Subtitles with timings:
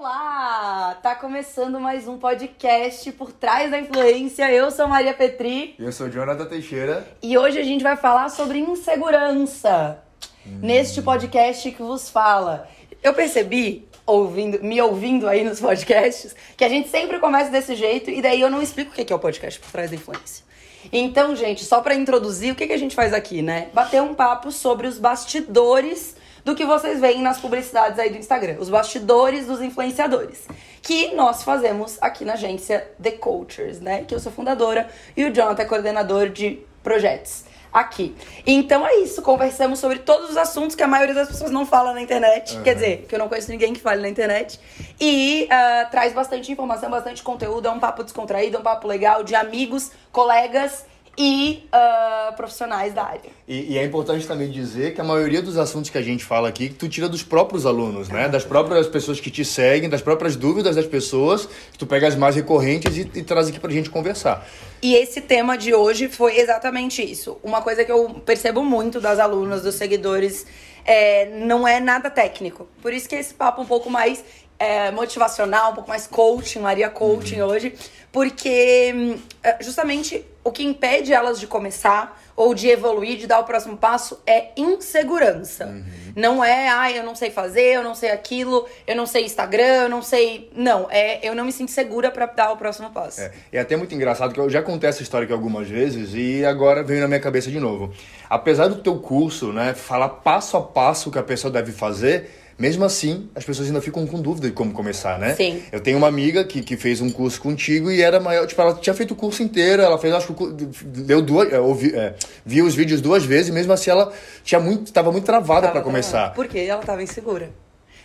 [0.00, 0.98] Olá!
[1.02, 4.50] Tá começando mais um podcast por trás da influência.
[4.50, 5.74] Eu sou Maria Petri.
[5.78, 7.06] Eu sou Jonathan Teixeira.
[7.22, 10.02] E hoje a gente vai falar sobre insegurança.
[10.46, 10.60] Hum.
[10.62, 12.66] Neste podcast que vos fala.
[13.02, 18.08] Eu percebi, ouvindo, me ouvindo aí nos podcasts, que a gente sempre começa desse jeito
[18.08, 20.46] e daí eu não explico o que é o podcast por trás da influência.
[20.90, 23.68] Então, gente, só para introduzir, o que, que a gente faz aqui, né?
[23.74, 28.56] Bater um papo sobre os bastidores do que vocês veem nas publicidades aí do Instagram,
[28.58, 30.46] os bastidores dos influenciadores,
[30.82, 34.04] que nós fazemos aqui na agência The Cultures, né?
[34.04, 38.14] Que eu sou fundadora e o Jonathan é coordenador de projetos aqui.
[38.46, 41.92] Então é isso, conversamos sobre todos os assuntos que a maioria das pessoas não fala
[41.92, 42.56] na internet.
[42.56, 42.62] Uhum.
[42.62, 44.58] Quer dizer, que eu não conheço ninguém que fale na internet.
[45.00, 49.22] E uh, traz bastante informação, bastante conteúdo, é um papo descontraído, é um papo legal
[49.22, 50.84] de amigos, colegas
[51.22, 53.30] e uh, profissionais da área.
[53.46, 56.48] E, e, é importante também dizer que a maioria dos assuntos que a gente fala
[56.48, 58.26] aqui, tu tira dos próprios alunos, né?
[58.26, 62.16] Das próprias pessoas que te seguem, das próprias dúvidas das pessoas, que tu pega as
[62.16, 64.48] mais recorrentes e, e traz aqui pra gente conversar.
[64.80, 67.36] E esse tema de hoje foi exatamente isso.
[67.42, 70.46] Uma coisa que eu percebo muito das alunas, dos seguidores,
[70.86, 72.66] é, não é nada técnico.
[72.80, 74.24] Por isso que esse papo um pouco mais
[74.60, 77.48] é, motivacional, um pouco mais coaching, Maria Coaching uhum.
[77.48, 77.74] hoje,
[78.12, 83.38] porque hum, é, justamente o que impede elas de começar ou de evoluir, de dar
[83.38, 85.66] o próximo passo, é insegurança.
[85.66, 85.84] Uhum.
[86.16, 89.82] Não é, ah, eu não sei fazer, eu não sei aquilo, eu não sei Instagram,
[89.82, 90.50] eu não sei.
[90.56, 93.20] Não, é eu não me sinto segura para dar o próximo passo.
[93.20, 96.42] É, é até muito engraçado que eu já contei essa história aqui algumas vezes e
[96.44, 97.92] agora veio na minha cabeça de novo.
[98.28, 102.30] Apesar do teu curso, né, falar passo a passo o que a pessoa deve fazer,
[102.60, 105.34] mesmo assim, as pessoas ainda ficam com dúvida de como começar, né?
[105.34, 105.62] Sim.
[105.72, 108.46] Eu tenho uma amiga que, que fez um curso contigo e era maior.
[108.46, 110.44] Tipo, ela tinha feito o curso inteiro, ela fez, acho que
[110.84, 111.50] deu duas.
[111.50, 114.12] É, ouvi, é, viu os vídeos duas vezes, e mesmo assim ela
[114.44, 116.34] tinha muito, estava muito travada para começar.
[116.34, 117.50] Porque ela estava insegura.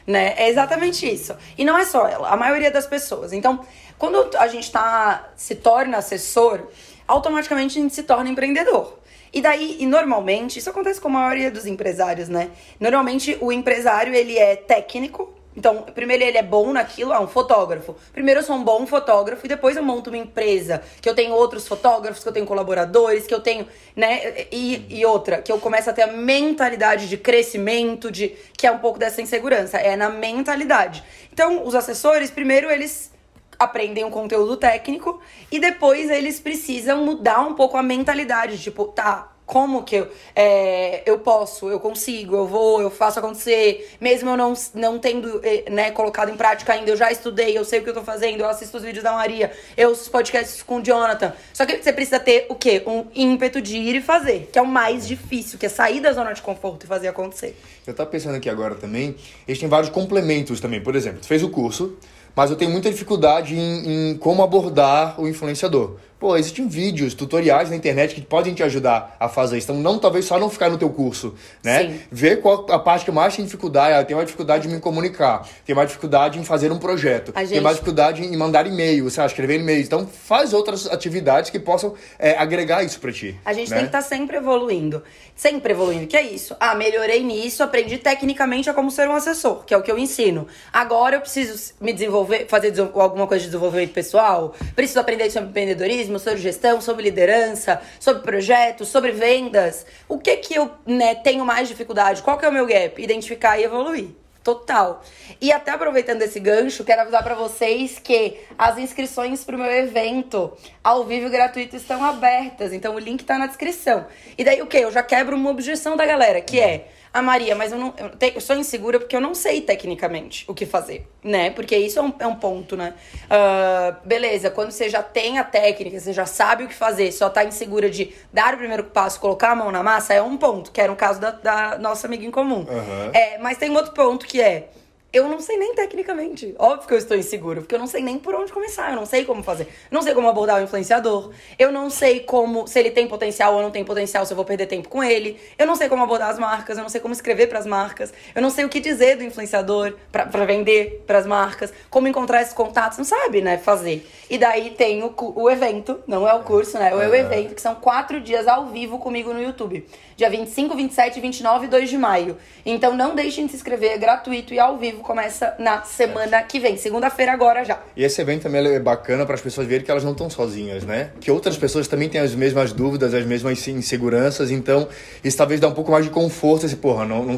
[0.08, 0.34] Né?
[0.38, 1.36] É exatamente isso.
[1.58, 3.34] E não é só ela, a maioria das pessoas.
[3.34, 3.59] Então,
[3.97, 6.62] quando a gente tá, se torna assessor,
[7.06, 9.00] automaticamente a gente se torna empreendedor.
[9.36, 12.51] E daí, e normalmente, isso acontece com a maioria dos empresários, né?
[12.79, 17.95] Normalmente o empresário, ele é técnico, então, primeiro ele é bom naquilo, é um fotógrafo.
[18.13, 21.34] Primeiro eu sou um bom fotógrafo e depois eu monto uma empresa, que eu tenho
[21.34, 24.47] outros fotógrafos, que eu tenho colaboradores, que eu tenho, né?
[24.51, 28.72] E, e outra, que eu começo a ter a mentalidade de crescimento, de que é
[28.72, 31.03] um pouco dessa insegurança, é na mentalidade.
[31.31, 33.12] Então, os assessores, primeiro eles
[33.60, 35.20] aprendem um conteúdo técnico
[35.52, 38.62] e depois eles precisam mudar um pouco a mentalidade.
[38.62, 43.96] Tipo, tá, como que eu, é, eu posso, eu consigo, eu vou, eu faço acontecer,
[44.02, 47.64] mesmo eu não, não tendo é, né, colocado em prática ainda, eu já estudei, eu
[47.64, 50.64] sei o que eu tô fazendo, eu assisto os vídeos da Maria, eu os podcasts
[50.64, 51.32] com o Jonathan.
[51.54, 52.82] Só que você precisa ter o quê?
[52.88, 56.12] Um ímpeto de ir e fazer, que é o mais difícil, que é sair da
[56.12, 57.56] zona de conforto e fazer acontecer.
[57.86, 59.16] Eu tava pensando aqui agora também,
[59.48, 60.82] eles têm vários complementos também.
[60.82, 61.98] Por exemplo, tu fez o curso,
[62.35, 65.96] mas eu tenho muita dificuldade em, em como abordar o influenciador.
[66.18, 69.70] Pô, existem vídeos, tutoriais na internet que podem te ajudar a fazer isso.
[69.70, 71.84] Então, não, talvez só não ficar no teu curso, né?
[71.84, 72.00] Sim.
[72.09, 73.98] Ver qual a parte que mais tem dificuldade.
[73.98, 77.50] Eu tenho mais dificuldade em me comunicar, tenho mais dificuldade em fazer um projeto, gente...
[77.50, 79.28] tenho mais dificuldade em mandar e-mail, sabe?
[79.28, 79.84] Escrever e-mail.
[79.84, 83.38] Então, faz outras atividades que possam é, agregar isso para ti.
[83.44, 83.78] A gente né?
[83.78, 85.04] tem que estar tá sempre evoluindo.
[85.36, 86.08] Sempre evoluindo.
[86.08, 86.56] Que é isso?
[86.59, 89.98] Ah, melhorei nisso, aprendi tecnicamente a como ser um assessor, que é o que eu
[89.98, 90.48] ensino.
[90.72, 96.15] Agora eu preciso me desenvolver, fazer alguma coisa de desenvolvimento pessoal, preciso aprender sobre empreendedorismo
[96.20, 99.86] sobre gestão, sobre liderança, sobre projetos, sobre vendas.
[100.08, 102.22] O que que eu né, tenho mais dificuldade?
[102.22, 103.02] Qual que é o meu gap?
[103.02, 104.09] Identificar e evoluir.
[104.46, 105.02] Total.
[105.42, 109.72] E até aproveitando esse gancho, quero avisar para vocês que as inscrições para o meu
[109.72, 112.72] evento ao vivo gratuito estão abertas.
[112.72, 114.06] Então o link tá na descrição.
[114.38, 114.78] E daí o que?
[114.78, 118.09] Eu já quebro uma objeção da galera, que é ah, Maria, mas eu não eu,
[118.09, 121.50] te, eu sou insegura porque eu não sei tecnicamente o que fazer, né?
[121.50, 122.94] Porque isso é um, é um ponto, né?
[123.24, 127.30] Uh, beleza, quando você já tem a técnica, você já sabe o que fazer, só
[127.30, 130.74] tá insegura de dar o primeiro passo, colocar a mão na massa, é um ponto,
[130.74, 132.66] que era um caso da, da nossa amiga em comum.
[132.68, 133.12] Uhum.
[133.14, 134.68] É, mas tem outro ponto que é
[135.16, 136.53] eu não sei nem tecnicamente.
[136.59, 139.06] Óbvio que eu estou inseguro, porque eu não sei nem por onde começar, eu não
[139.06, 139.63] sei como fazer.
[139.63, 141.31] Eu não sei como abordar o influenciador.
[141.57, 144.44] Eu não sei como se ele tem potencial ou não tem potencial, se eu vou
[144.44, 145.39] perder tempo com ele.
[145.57, 148.13] Eu não sei como abordar as marcas, eu não sei como escrever para as marcas.
[148.36, 152.42] Eu não sei o que dizer do influenciador para vender para as marcas, como encontrar
[152.42, 154.06] esses contatos, não sabe, né, fazer.
[154.30, 156.92] E daí tem o, o evento, não é o curso, né?
[156.92, 159.88] É o evento, que são quatro dias ao vivo comigo no YouTube.
[160.18, 162.38] Dia 25, 27, 29 e 2 de maio.
[162.66, 166.60] Então não deixem de se inscrever, é gratuito e ao vivo começa na semana que
[166.60, 167.80] vem, segunda-feira agora já.
[167.96, 170.84] E esse evento também é bacana para as pessoas verem que elas não estão sozinhas,
[170.84, 171.12] né?
[171.22, 174.88] Que outras pessoas também têm as mesmas dúvidas, as mesmas inseguranças, então
[175.24, 176.66] isso talvez dá um pouco mais de conforto.
[176.66, 177.38] Esse, porra, não, não,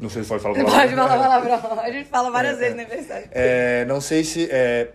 [0.00, 0.74] não sei se pode falar palavrão.
[0.74, 1.80] Pode falar palavrão.
[1.80, 3.28] A gente fala várias é, vezes na universidade.
[3.30, 4.48] É, não sei se...
[4.50, 4.88] É,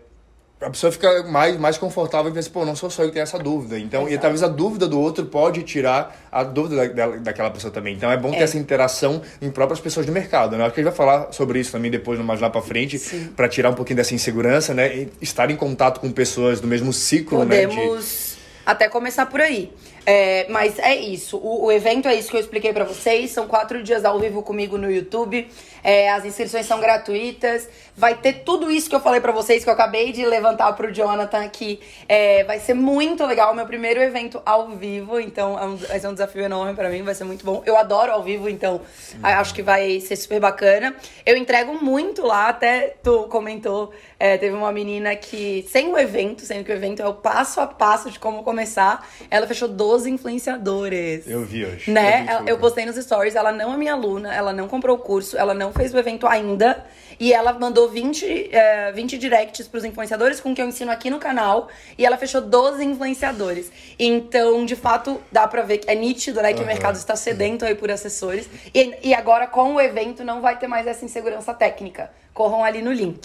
[0.61, 3.23] a pessoa fica mais, mais confortável e pensa, pô, não sou só eu que tenho
[3.23, 3.79] essa dúvida.
[3.79, 4.15] Então, Exato.
[4.15, 7.95] e talvez a dúvida do outro pode tirar a dúvida da, da, daquela pessoa também.
[7.95, 8.43] Então é bom ter é.
[8.43, 10.65] essa interação em próprias pessoas do mercado, né?
[10.65, 12.99] Acho que a gente vai falar sobre isso também depois, mais lá para frente,
[13.37, 14.93] para tirar um pouquinho dessa insegurança, né?
[14.93, 17.75] E estar em contato com pessoas do mesmo ciclo, Podemos...
[17.75, 17.97] né?
[17.97, 18.39] De...
[18.65, 19.71] até começar por aí.
[20.11, 21.37] É, mas é isso.
[21.37, 23.29] O, o, evento é isso que eu expliquei para vocês.
[23.29, 25.47] São quatro dias ao vivo comigo no YouTube.
[25.83, 27.69] É, as inscrições são gratuitas.
[27.95, 30.91] Vai ter tudo isso que eu falei para vocês, que eu acabei de levantar pro
[30.91, 31.79] Jonathan aqui.
[32.07, 33.53] É, vai ser muito legal.
[33.53, 35.19] Meu primeiro evento ao vivo.
[35.19, 37.03] Então é um, vai ser um desafio enorme para mim.
[37.03, 37.61] Vai ser muito bom.
[37.63, 38.81] Eu adoro ao vivo, então
[39.13, 39.19] uhum.
[39.21, 40.95] acho que vai ser super bacana.
[41.23, 42.49] Eu entrego muito lá.
[42.49, 43.91] Até tu comentou.
[44.19, 47.61] É, teve uma menina que, sem o evento, sendo que o evento é o passo
[47.61, 51.27] a passo de como começar, ela fechou 12 12 influenciadores.
[51.27, 51.91] Eu vi hoje.
[51.91, 52.25] Né?
[52.29, 55.37] Eu, eu postei nos stories, ela não é minha aluna, ela não comprou o curso,
[55.37, 56.85] ela não fez o evento ainda.
[57.19, 61.19] E ela mandou 20, é, 20 directs pros influenciadores com que eu ensino aqui no
[61.19, 61.67] canal.
[61.97, 63.69] E ela fechou 12 influenciadores.
[63.99, 66.53] Então, de fato, dá pra ver que é nítido, né?
[66.53, 66.63] Que uhum.
[66.63, 68.49] o mercado está sedento aí por assessores.
[68.73, 72.09] E, e agora, com o evento, não vai ter mais essa insegurança técnica.
[72.33, 73.19] Corram ali no link.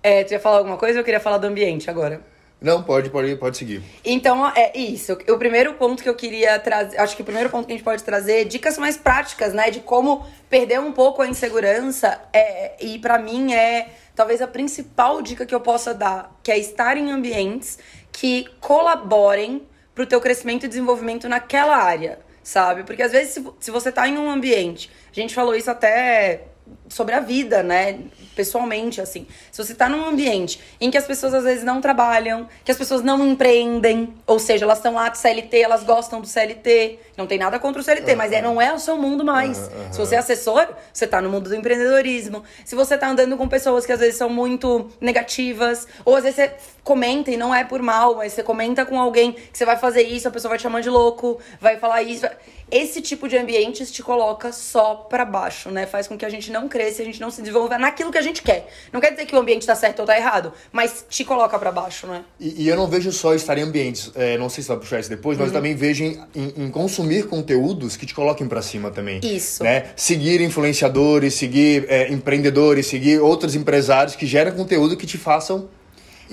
[0.00, 2.20] É, tu ia falar alguma coisa ou eu queria falar do ambiente agora?
[2.60, 3.82] Não, pode, pode, pode seguir.
[4.04, 5.12] Então, é isso.
[5.12, 7.84] O primeiro ponto que eu queria trazer, acho que o primeiro ponto que a gente
[7.84, 12.18] pode trazer é dicas mais práticas, né, de como perder um pouco a insegurança.
[12.32, 16.58] É, e para mim é talvez a principal dica que eu possa dar, que é
[16.58, 17.78] estar em ambientes
[18.10, 22.84] que colaborem para o teu crescimento e desenvolvimento naquela área, sabe?
[22.84, 26.44] Porque às vezes se, se você tá em um ambiente, a gente falou isso até
[26.88, 27.98] sobre a vida, né?
[28.34, 29.26] Pessoalmente, assim.
[29.50, 32.76] Se você tá num ambiente em que as pessoas às vezes não trabalham, que as
[32.76, 36.98] pessoas não empreendem, ou seja, elas estão lá de CLT, elas gostam do CLT.
[37.16, 38.16] Não tem nada contra o CLT, uhum.
[38.18, 39.58] mas é, não é o seu mundo mais.
[39.58, 39.92] Uhum.
[39.92, 42.44] Se você é assessor, você tá no mundo do empreendedorismo.
[42.64, 46.36] Se você tá andando com pessoas que às vezes são muito negativas, ou às vezes
[46.36, 46.52] você
[46.84, 50.02] comenta e não é por mal, mas você comenta com alguém que você vai fazer
[50.02, 52.26] isso, a pessoa vai te chamar de louco, vai falar isso.
[52.70, 55.86] Esse tipo de ambientes te coloca só para baixo, né?
[55.86, 58.22] Faz com que a gente não cresça, a gente não se desenvolva naquilo que a
[58.22, 58.68] gente quer.
[58.92, 61.72] Não quer dizer que o ambiente tá certo ou tá errado, mas te coloca para
[61.72, 62.22] baixo, né?
[62.38, 65.00] E, e, eu não vejo só estar em ambientes, é, não sei se vai puxar
[65.00, 65.54] isso depois, mas uhum.
[65.54, 69.20] eu também vejo em, em, em, consumir conteúdos que te coloquem para cima também.
[69.22, 69.64] Isso.
[69.64, 69.86] Né?
[69.96, 75.68] Seguir influenciadores, seguir é, empreendedores, seguir outros empresários que geram conteúdo que te façam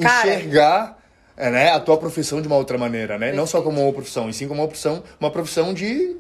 [0.02, 0.98] Cara, enxergar
[1.38, 3.28] é, né, a tua profissão de uma outra maneira, né?
[3.28, 3.38] Perfeito.
[3.38, 6.18] Não só como uma profissão, e sim como uma profissão, uma profissão de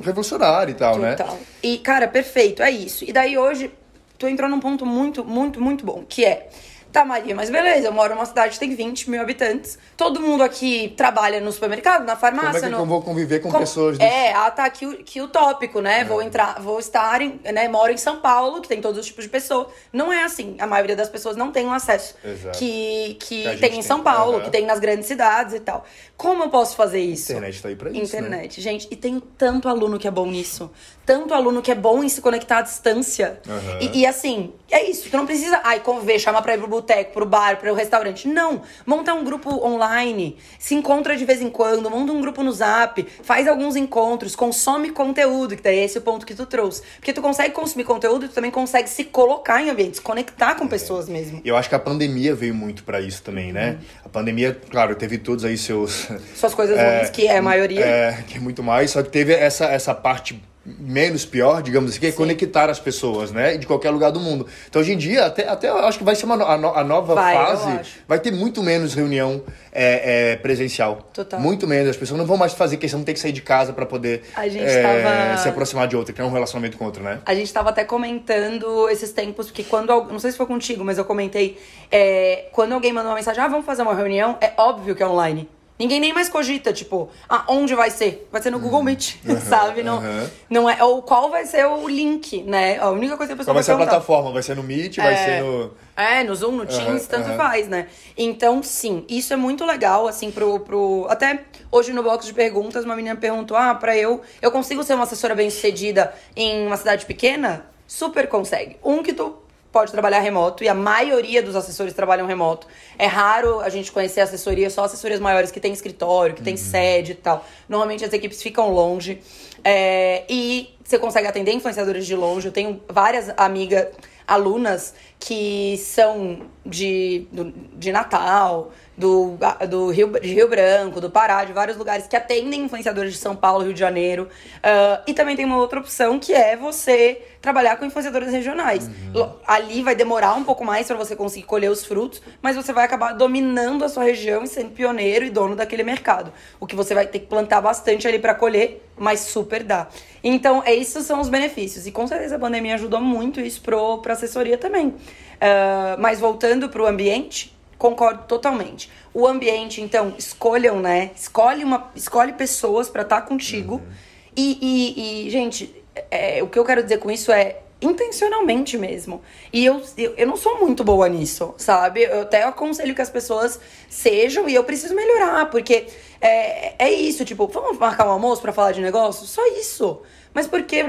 [0.00, 1.14] revolucionário e tal, né?
[1.14, 1.34] Total.
[1.34, 1.40] né?
[1.62, 3.04] E, cara, perfeito, é isso.
[3.04, 3.70] E daí hoje,
[4.18, 6.48] tu entrou num ponto muito, muito, muito bom, que é
[6.92, 9.78] Tá, Maria, mas beleza, eu moro numa cidade que tem 20 mil habitantes.
[9.96, 12.52] Todo mundo aqui trabalha no supermercado, na farmácia.
[12.52, 12.82] Como é que no...
[12.82, 13.58] eu vou conviver com, com...
[13.58, 14.10] pessoas desse...
[14.10, 16.00] É, ah, tá aqui, aqui o tópico, né?
[16.00, 16.04] É.
[16.04, 17.68] Vou entrar, vou estar em, né?
[17.68, 19.68] Moro em São Paulo, que tem todos os tipos de pessoas.
[19.92, 20.56] Não é assim.
[20.58, 22.58] A maioria das pessoas não tem o acesso Exato.
[22.58, 24.44] que, que, que tem em São Paulo, uhum.
[24.44, 25.84] que tem nas grandes cidades e tal.
[26.16, 27.32] Como eu posso fazer isso?
[27.32, 27.98] Internet tá aí pra isso.
[27.98, 28.04] Né?
[28.04, 28.62] Internet, né?
[28.62, 28.88] gente.
[28.90, 30.70] E tem tanto aluno que é bom nisso.
[31.06, 33.40] Tanto aluno que é bom em se conectar à distância.
[33.46, 33.78] Uhum.
[33.80, 35.08] E, e, assim, é isso.
[35.08, 38.26] Tu não precisa, ai, conviver, chamar pra ir pro boteco, pro bar, para o restaurante.
[38.26, 38.62] Não.
[38.86, 43.06] Monta um grupo online, se encontra de vez em quando, monta um grupo no Zap,
[43.22, 46.82] faz alguns encontros, consome conteúdo, que daí é esse o ponto que tu trouxe.
[46.96, 50.64] Porque tu consegue consumir conteúdo e tu também consegue se colocar em ambientes, conectar com
[50.64, 50.68] é.
[50.68, 51.40] pessoas mesmo.
[51.44, 53.70] Eu acho que a pandemia veio muito para isso também, né?
[53.70, 54.00] Uhum.
[54.06, 56.08] A pandemia, claro, teve todos aí seus.
[56.34, 57.84] Suas coisas é, ruins, que é a maioria.
[57.84, 62.00] É, que é muito mais, só que teve essa, essa parte menos pior, digamos assim,
[62.00, 62.16] que é Sim.
[62.16, 63.56] conectar as pessoas, né?
[63.56, 64.46] De qualquer lugar do mundo.
[64.68, 66.84] Então, hoje em dia, até, até eu acho que vai ser uma a, no, a
[66.84, 67.80] nova vai, fase.
[68.06, 71.08] Vai ter muito menos reunião é, é, presencial.
[71.14, 71.40] Total.
[71.40, 71.88] Muito menos.
[71.88, 74.22] As pessoas não vão mais fazer questão de ter que sair de casa para poder
[74.36, 75.38] é, tava...
[75.38, 77.20] se aproximar de outra, criar um relacionamento com outra, né?
[77.24, 79.90] A gente tava até comentando esses tempos, porque quando.
[80.04, 81.58] Não sei se foi contigo, mas eu comentei.
[81.90, 85.06] É, quando alguém mandou uma mensagem, ah, vamos fazer uma reunião, é óbvio que é
[85.06, 85.48] online.
[85.80, 88.28] Ninguém nem mais cogita, tipo, ah, onde vai ser?
[88.30, 89.82] Vai ser no Google Meet, uhum, sabe?
[89.82, 90.28] Não, uhum.
[90.50, 90.84] não é.
[90.84, 92.78] Ou qual vai ser o link, né?
[92.78, 94.30] A única coisa que a pessoa qual vai ser a plataforma?
[94.30, 95.70] Vai ser no Meet, é, vai ser no.
[95.96, 97.86] É, no Zoom, no Teams, tanto faz, né?
[98.14, 101.06] Então, sim, isso é muito legal, assim, pro, pro.
[101.08, 104.20] Até hoje no box de perguntas, uma menina perguntou: ah, pra eu.
[104.42, 107.64] Eu consigo ser uma assessora bem sucedida em uma cidade pequena?
[107.86, 108.76] Super consegue.
[108.84, 109.34] Um que tu
[109.72, 112.66] pode trabalhar remoto e a maioria dos assessores trabalham remoto.
[112.98, 116.58] É raro a gente conhecer assessoria, só assessorias maiores que têm escritório, que têm uhum.
[116.58, 117.44] sede e tal.
[117.68, 119.20] Normalmente as equipes ficam longe.
[119.62, 122.48] É, e você consegue atender influenciadores de longe.
[122.48, 123.88] Eu tenho várias amigas
[124.26, 127.26] alunas que são de,
[127.74, 129.38] de Natal, do,
[129.68, 133.34] do Rio, de Rio Branco, do Pará, de vários lugares que atendem influenciadores de São
[133.34, 134.28] Paulo, Rio de Janeiro.
[134.56, 138.86] Uh, e também tem uma outra opção que é você trabalhar com influenciadores regionais.
[139.14, 139.32] Uhum.
[139.46, 142.84] Ali vai demorar um pouco mais para você conseguir colher os frutos, mas você vai
[142.84, 146.30] acabar dominando a sua região e sendo pioneiro e dono daquele mercado.
[146.60, 149.88] O que você vai ter que plantar bastante ali para colher, mas super dá.
[150.22, 151.86] Então, esses são os benefícios.
[151.86, 154.88] E com certeza a pandemia ajudou muito isso para assessoria também.
[154.88, 158.90] Uh, mas voltando para o ambiente, Concordo totalmente.
[159.14, 161.12] O ambiente, então, escolham, né?
[161.16, 163.76] Escolhe, uma, escolhe pessoas para estar tá contigo.
[163.76, 163.92] Uhum.
[164.36, 165.74] E, e, e, gente,
[166.10, 169.22] é, o que eu quero dizer com isso é intencionalmente mesmo.
[169.50, 172.02] E eu, eu, eu, não sou muito boa nisso, sabe?
[172.02, 173.58] Eu até aconselho que as pessoas
[173.88, 175.86] sejam e eu preciso melhorar, porque
[176.20, 179.26] é, é isso, tipo, vamos marcar um almoço para falar de negócio?
[179.26, 180.02] Só isso.
[180.32, 180.84] Mas por quê?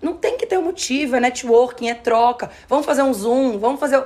[0.00, 2.50] Não tem que ter um motivo, é networking, é troca.
[2.68, 4.02] Vamos fazer um Zoom, vamos fazer.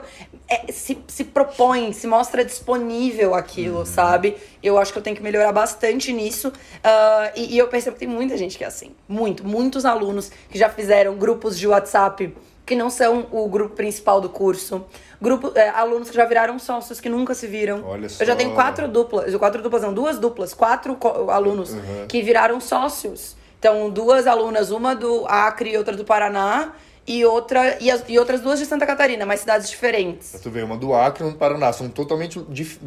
[0.53, 3.87] É, se, se propõe, se mostra disponível aquilo, uhum.
[3.87, 4.37] sabe?
[4.63, 6.49] Eu acho que eu tenho que melhorar bastante nisso.
[6.49, 8.95] Uh, e, e, eu percebo que tem muita gente que é assim.
[9.09, 9.47] Muito.
[9.47, 12.35] Muitos alunos que já fizeram grupos de WhatsApp
[12.67, 14.85] que não são o grupo principal do curso.
[15.21, 17.83] Grupo, é, alunos que já viraram sócios que nunca se viram.
[17.85, 18.23] Olha só.
[18.23, 20.99] Eu já tenho quatro duplas, quatro duplas não, duas duplas, quatro
[21.31, 22.07] alunos uhum.
[22.09, 23.37] que viraram sócios.
[23.59, 26.73] Então, duas alunas, uma do Acre e outra do Paraná,
[27.07, 30.39] e outra e, as, e outras duas de Santa Catarina, mas cidades diferentes.
[30.43, 32.79] Tu vê uma do Acre e uma do Paraná, são totalmente dif,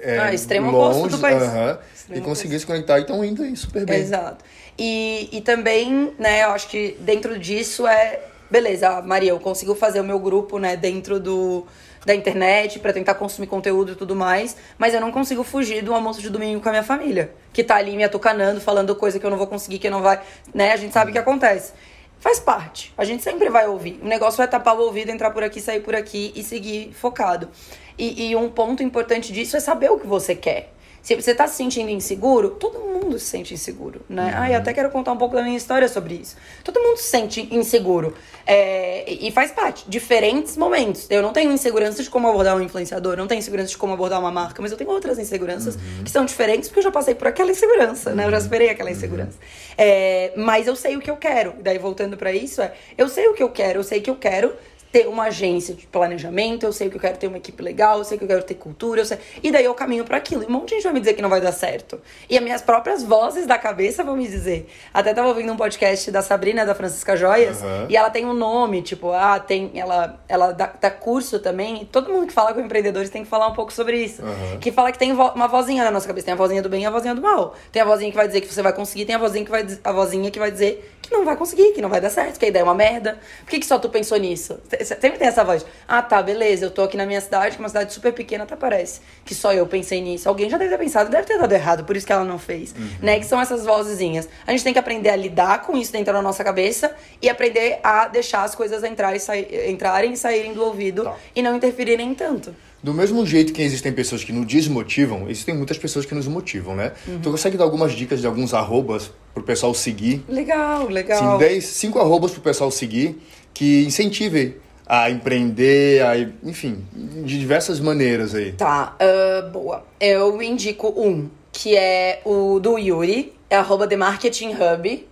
[0.00, 1.42] é, ah, extremo longe, oposto do país.
[1.42, 1.78] Uh -huh,
[2.10, 3.98] e conseguir se conectar e estão indo aí super bem.
[3.98, 4.44] Exato.
[4.78, 10.00] E, e também, né, eu acho que dentro disso é beleza, Maria, eu consigo fazer
[10.00, 11.66] o meu grupo, né, dentro do
[12.06, 15.92] da internet para tentar consumir conteúdo e tudo mais, mas eu não consigo fugir do
[15.92, 19.26] almoço de domingo com a minha família, que tá ali me atucanando, falando coisa que
[19.26, 20.18] eu não vou conseguir, que não vai,
[20.54, 20.72] né?
[20.72, 21.72] A gente sabe o que acontece.
[22.20, 22.92] Faz parte.
[22.98, 24.00] A gente sempre vai ouvir.
[24.02, 27.48] O negócio é tapar o ouvido, entrar por aqui, sair por aqui e seguir focado.
[27.96, 30.72] E, e um ponto importante disso é saber o que você quer.
[31.08, 34.24] Se você tá se sentindo inseguro, todo mundo se sente inseguro, né?
[34.24, 34.42] Uhum.
[34.42, 36.36] Ah, e até quero contar um pouco da minha história sobre isso.
[36.62, 38.12] Todo mundo se sente inseguro.
[38.46, 39.88] É, e faz parte.
[39.88, 41.06] Diferentes momentos.
[41.08, 44.20] Eu não tenho insegurança de como abordar um influenciador, não tenho insegurança de como abordar
[44.20, 46.04] uma marca, mas eu tenho outras inseguranças uhum.
[46.04, 48.26] que são diferentes porque eu já passei por aquela insegurança, né?
[48.26, 48.42] Eu já uhum.
[48.42, 48.96] esperei aquela uhum.
[48.96, 49.38] insegurança.
[49.78, 51.54] É, mas eu sei o que eu quero.
[51.62, 52.74] Daí, voltando para isso, é...
[52.98, 54.52] Eu sei o que eu quero, eu sei que eu quero
[54.90, 58.04] ter uma agência de planejamento, eu sei que eu quero ter uma equipe legal, eu
[58.04, 59.18] sei que eu quero ter cultura, eu sei...
[59.42, 60.42] e daí eu caminho para aquilo.
[60.42, 62.00] E um monte de gente vai me dizer que não vai dar certo.
[62.28, 64.68] E as minhas próprias vozes da cabeça vão me dizer.
[64.92, 67.86] Até tava ouvindo um podcast da Sabrina, da Francisca Joias, uhum.
[67.88, 69.70] e ela tem um nome, tipo, ah, tem.
[69.74, 71.84] Ela, ela dá, dá, curso também.
[71.90, 74.22] Todo mundo que fala com empreendedores tem que falar um pouco sobre isso.
[74.22, 74.58] Uhum.
[74.58, 76.26] Que fala que tem vo uma vozinha na nossa cabeça.
[76.26, 77.54] Tem a vozinha do bem e a vozinha do mal.
[77.70, 79.66] Tem a vozinha que vai dizer que você vai conseguir, tem a vozinha que vai,
[79.84, 82.44] a vozinha que vai dizer que não vai conseguir, que não vai dar certo, que
[82.44, 83.18] a ideia é uma merda.
[83.40, 84.58] Por que, que só tu pensou nisso?
[84.84, 85.64] Sempre tem essa voz.
[85.86, 88.44] Ah, tá, beleza, eu tô aqui na minha cidade, que é uma cidade super pequena,
[88.44, 90.28] até parece que só eu pensei nisso.
[90.28, 92.74] Alguém já deve ter pensado, deve ter dado errado, por isso que ela não fez.
[92.76, 92.88] Uhum.
[93.02, 93.18] Né?
[93.18, 94.28] Que são essas vozezinhas.
[94.46, 97.80] A gente tem que aprender a lidar com isso dentro da nossa cabeça e aprender
[97.82, 101.16] a deixar as coisas entrarem e, sair, entrarem e saírem do ouvido tá.
[101.34, 102.54] e não interferirem tanto.
[102.80, 106.76] Do mesmo jeito que existem pessoas que nos desmotivam, existem muitas pessoas que nos motivam,
[106.76, 106.92] né?
[107.08, 107.18] Uhum.
[107.20, 110.24] Tu consegue dar algumas dicas de alguns arrobas pro pessoal seguir?
[110.28, 111.32] Legal, legal.
[111.32, 113.20] Sim, 10, 5 arrobas pro pessoal seguir
[113.52, 114.56] que incentive
[114.88, 118.52] a empreender, a, enfim, de diversas maneiras aí.
[118.52, 119.84] Tá, uh, boa.
[120.00, 125.06] Eu indico um, que é o do Yuri, é arroba The Marketing Hub.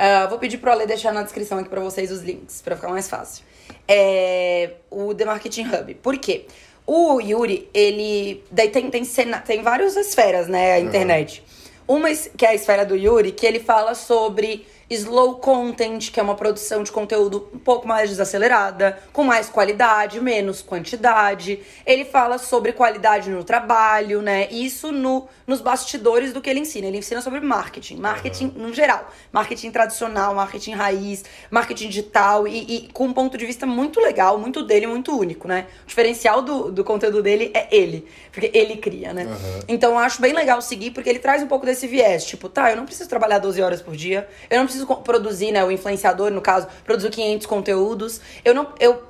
[0.00, 2.88] Uh, vou pedir pro Ale deixar na descrição aqui para vocês os links, para ficar
[2.88, 3.44] mais fácil.
[3.86, 5.94] É o The Marketing Hub.
[5.96, 6.46] Por quê?
[6.86, 8.42] O Yuri, ele.
[8.50, 10.72] Daí tem, tem, cena, tem várias esferas, né?
[10.72, 11.44] A internet.
[11.86, 11.96] Uhum.
[11.96, 16.22] Uma que é a esfera do Yuri, que ele fala sobre slow content, que é
[16.22, 21.60] uma produção de conteúdo um pouco mais desacelerada, com mais qualidade, menos quantidade.
[21.86, 24.48] Ele fala sobre qualidade no trabalho, né?
[24.50, 26.88] Isso no, nos bastidores do que ele ensina.
[26.88, 28.66] Ele ensina sobre marketing, marketing uhum.
[28.66, 33.66] no geral, marketing tradicional, marketing raiz, marketing digital e, e, com um ponto de vista
[33.66, 35.66] muito legal, muito dele, muito único, né?
[35.84, 39.24] O diferencial do, do conteúdo dele é ele, porque ele cria, né?
[39.24, 39.60] Uhum.
[39.68, 42.70] Então eu acho bem legal seguir porque ele traz um pouco desse viés, tipo, tá,
[42.70, 45.70] eu não preciso trabalhar 12 horas por dia, eu não preciso preciso produzir, né, o
[45.70, 48.20] influenciador, no caso, produzir 500 conteúdos.
[48.44, 49.02] Eu não eu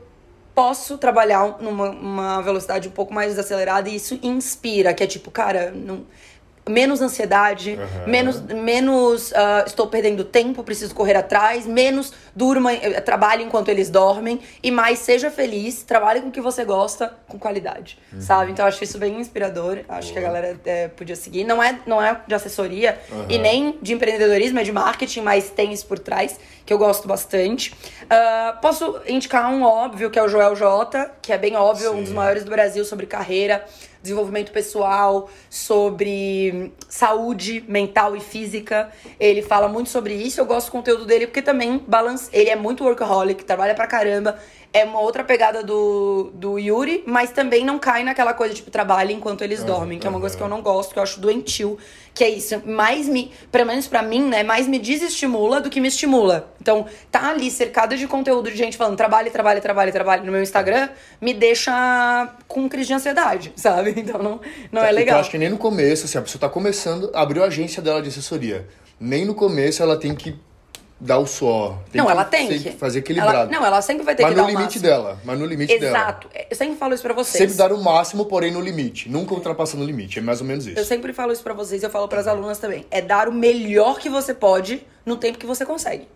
[0.55, 5.71] posso trabalhar numa velocidade um pouco mais desacelerada e isso inspira, que é tipo, cara,
[5.71, 6.05] não
[6.71, 13.43] menos ansiedade, menos, menos ah, estou perdendo tempo, preciso correr atrás, menos durma, eh, trabalhe
[13.43, 17.99] enquanto eles dormem e mais seja feliz, trabalhe com o que você gosta, com qualidade,
[18.19, 18.53] sabe?
[18.53, 21.45] Então eu acho isso bem inspirador, acho que a galera eh, podia seguir.
[21.45, 22.99] Não é, não é de assessoria
[23.29, 27.09] e nem de empreendedorismo, é de marketing, mas tem isso por trás, que eu gosto
[27.09, 27.75] bastante.
[28.09, 32.01] Ah, posso indicar um óbvio, que é o Joel J, que é bem óbvio, um
[32.01, 32.15] dos Sim.
[32.15, 33.65] maiores do Brasil sobre carreira,
[34.03, 38.91] desenvolvimento pessoal, sobre saúde mental e física.
[39.19, 40.41] Ele fala muito sobre isso.
[40.41, 42.29] Eu gosto do conteúdo dele porque também balance.
[42.33, 44.39] Ele é muito workaholic, trabalha pra caramba.
[44.73, 49.13] É uma outra pegada do, do Yuri, mas também não cai naquela coisa, tipo, trabalha
[49.13, 51.77] enquanto eles dormem, que é uma coisa que eu não gosto, que eu acho doentio.
[52.15, 55.81] Que é isso, mais me, pelo menos pra mim, né, mais me desestimula do que
[55.81, 56.53] me estimula.
[56.61, 60.43] Então, tá ali cercada de conteúdo de gente falando trabalhe, trabalhe, trabalhe, trabalhe no meu
[60.43, 60.89] Instagram,
[61.21, 63.95] me deixa com crise de ansiedade, sabe?
[63.97, 65.19] Então não, não é Eu legal.
[65.21, 68.09] acho que nem no começo, assim, a pessoa tá começando, abriu a agência dela de
[68.09, 68.69] assessoria.
[69.01, 70.39] Nem no começo ela tem que
[71.01, 71.79] dar o suor.
[71.95, 72.77] não, que ela tem ser- que.
[72.77, 73.37] fazer equilibrado.
[73.37, 74.83] Ela, não, ela sempre vai ter mas que no dar o limite máximo.
[74.83, 75.19] dela.
[75.25, 75.97] Mas no limite dela.
[75.99, 76.29] Exato.
[76.51, 77.39] Eu sempre falo isso pra vocês.
[77.39, 79.09] Sempre dar o máximo, porém no limite.
[79.09, 80.19] Nunca ultrapassando o limite.
[80.19, 80.85] É mais ou menos Eu isso.
[80.85, 82.85] sempre falo isso pra vocês, eu falo pras alunas também.
[82.91, 86.07] É dar o melhor que você pode no tempo que você consegue.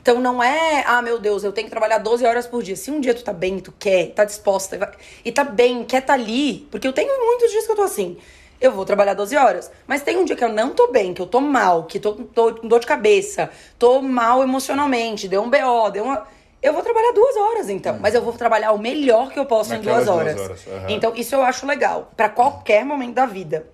[0.00, 2.76] Então não é, ah, meu Deus, eu tenho que trabalhar 12 horas por dia.
[2.76, 4.92] Se um dia tu tá bem, tu quer, tá disposta e vai-
[5.24, 8.16] e tá bem, quer tá ali, porque eu tenho muitos dias que eu tô assim.
[8.60, 9.70] Eu vou trabalhar 12 horas.
[9.86, 12.12] Mas tem um dia que eu não tô bem, que eu tô mal, que tô,
[12.14, 16.26] tô com dor de cabeça, tô mal emocionalmente, deu um BO, deu uma.
[16.62, 17.98] Eu vou trabalhar duas horas, então.
[18.00, 20.40] Mas eu vou trabalhar o melhor que eu posso em Naquelas duas duas horas.
[20.66, 20.86] horas, aham.
[20.90, 22.10] Então, isso eu acho legal.
[22.16, 23.66] Pra qualquer momento da vida.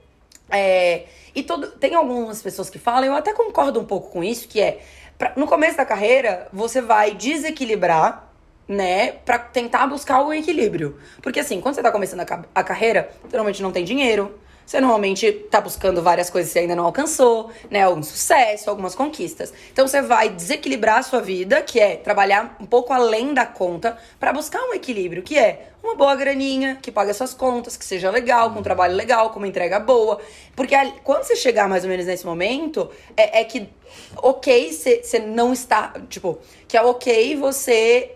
[0.50, 4.46] É, e todo, tem algumas pessoas que falam, eu até concordo um pouco com isso,
[4.48, 4.80] que é,
[5.16, 8.28] pra- no começo da carreira, você vai desequilibrar,
[8.68, 10.98] né, pra tentar buscar o equilíbrio.
[11.22, 15.30] Porque assim, quando você tá começando a, a carreira, normalmente não tem dinheiro, você normalmente
[15.50, 19.52] tá buscando várias coisas que você ainda não alcançou, né, algum sucesso, algumas conquistas.
[19.72, 23.96] Então você vai desequilibrar a sua vida, que é trabalhar um pouco além da conta,
[24.18, 27.84] pra buscar um equilíbrio, que é uma boa graninha, que pague as suas contas, que
[27.84, 30.20] seja legal, com um trabalho legal, com uma entrega boa.
[30.54, 33.68] Porque quando você chegar mais ou menos nesse momento, é, é que
[34.16, 35.92] ok você não está.
[36.08, 36.38] Tipo,
[36.68, 38.14] que é ok você.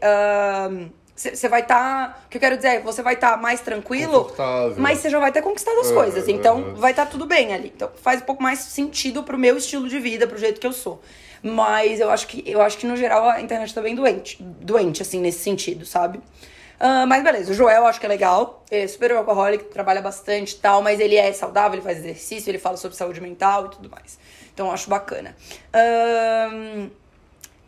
[1.17, 2.25] Você vai estar.
[2.27, 4.31] o que eu quero dizer é, você vai estar mais tranquilo,
[4.77, 6.29] mas você já vai ter conquistado as É, coisas.
[6.29, 6.79] Então é.
[6.79, 7.73] vai estar tudo bem ali.
[7.75, 10.73] Então faz um pouco mais sentido pro meu estilo de vida, pro jeito que eu
[10.73, 11.01] sou.
[11.43, 14.37] Mas eu acho que, eu acho que no geral a internet tá bem doente.
[14.43, 16.21] Doente, assim, nesse sentido, sabe?
[16.79, 18.63] Ah, mas beleza, o Joel eu acho que é legal.
[18.71, 22.51] Ele é super alcoólico, trabalha bastante e tal, mas ele é saudável, ele faz exercício,
[22.51, 24.19] ele fala sobre saúde mental e tudo mais.
[24.53, 25.35] Então eu acho bacana.
[25.73, 26.91] Ahn,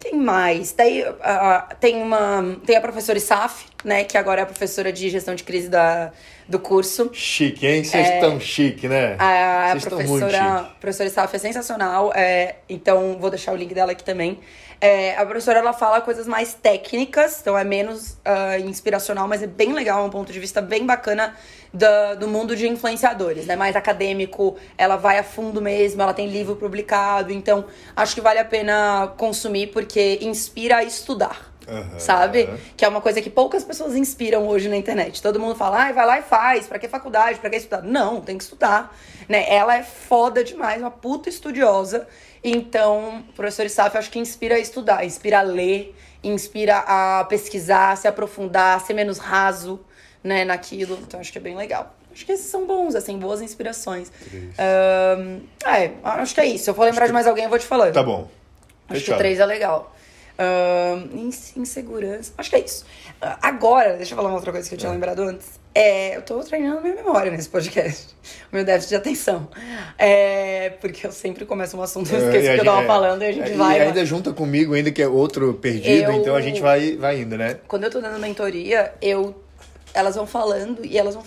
[0.01, 0.73] quem mais?
[0.73, 2.57] Daí, ah, tem uma.
[2.65, 4.05] Tem a professora Isaf, né?
[4.05, 6.13] Que agora é a professora de gestão de crise da,
[6.49, 7.11] do curso.
[7.13, 7.85] Chique, hein?
[7.85, 9.17] Vocês estão chique, né?
[9.19, 14.05] A Vocês professora, professora Isaf é sensacional, é, então vou deixar o link dela aqui
[14.05, 14.39] também.
[14.81, 19.47] É, a professora ela fala coisas mais técnicas, então é menos ah, inspiracional, mas é
[19.49, 21.35] bem legal, é um ponto de vista bem bacana
[21.73, 23.57] da- do mundo de influenciadores, né?
[23.57, 27.65] Mais acadêmico, ela vai a fundo mesmo, ela tem livro publicado, então
[27.97, 31.49] acho que vale a pena consumir porque inspira a estudar.
[31.71, 31.99] Aham.
[31.99, 32.49] Sabe?
[32.79, 35.21] Que é uma coisa que poucas pessoas inspiram hoje na internet.
[35.21, 37.83] Todo mundo fala, ai, vai lá e faz, pra que faculdade, pra que estudar?
[37.83, 38.97] Não, tem que estudar.
[39.29, 39.45] Né?
[39.53, 42.09] Ela é foda demais, uma puta estudiosa.
[42.43, 47.97] Então, o professor eu acho que inspira a estudar, inspira a ler, inspira a pesquisar,
[47.99, 49.79] se aprofundar, ser menos raso,
[50.23, 50.99] né, naquilo.
[51.03, 51.95] Então, acho que é bem legal.
[52.13, 54.11] Acho que esses são bons, assim, boas inspirações.
[54.59, 56.65] Ahn, é, acho que é isso.
[56.65, 57.93] Se eu for lembrar de mais alguém, eu vou te falando.
[57.95, 58.29] Tá bom.
[58.89, 59.19] Acho que Fechado.
[59.19, 59.95] 3 é legal.
[61.15, 62.33] Ins- insegurança.
[62.39, 62.85] Acho que é isso.
[63.21, 65.59] Ah, Agora, deixa eu falar uma outra coisa que eu tinha lembrado antes.
[65.75, 68.17] É, eu tô treinando minha memória nesse podcast.
[68.51, 69.47] O meu déficit de atenção.
[69.99, 72.83] É, porque eu sempre começo um assunto, eu É, esqueço e o que eu tava
[72.83, 73.79] é, falando e a gente e vai.
[73.81, 74.07] ainda vai.
[74.07, 77.59] junta comigo, ainda que é outro perdido, Eu- então a gente vai, vai indo, né?
[77.69, 79.35] Quando eu tô dando mentoria, eu.
[79.95, 81.25] Elas vão falando e elas vão.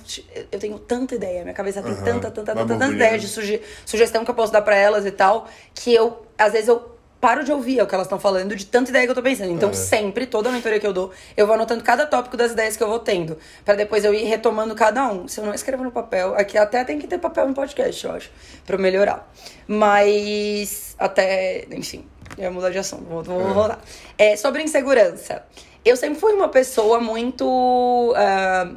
[0.52, 3.28] Eu tenho tanta ideia, minha cabeça tem Aham, tanta, tanta, vai tanta, tanta ideia de
[3.28, 6.92] suge- sugestão que eu posso dar pra elas e tal, que eu, às vezes, eu
[7.20, 9.52] paro de ouvir o que elas estão falando de tanta ideia que eu tô pensando.
[9.52, 9.74] Então, É.
[9.74, 12.82] sempre, toda a mentoria que eu dou, eu vou anotando cada tópico das ideias que
[12.82, 15.28] eu vou tendo, Pra depois eu ir retomando cada um.
[15.28, 18.12] Se eu não escrevo no papel, aqui até tem que ter papel no podcast, eu
[18.14, 18.32] acho,
[18.66, 19.32] pra eu melhorar.
[19.68, 22.06] Mas, até, enfim,
[22.38, 23.54] eu ia mudar de assunto, vou, vou É.
[23.54, 23.80] voltar.
[24.18, 25.44] É, sobre insegurança.
[25.84, 28.14] Eu sempre fui uma pessoa muito.
[28.16, 28.72] ah,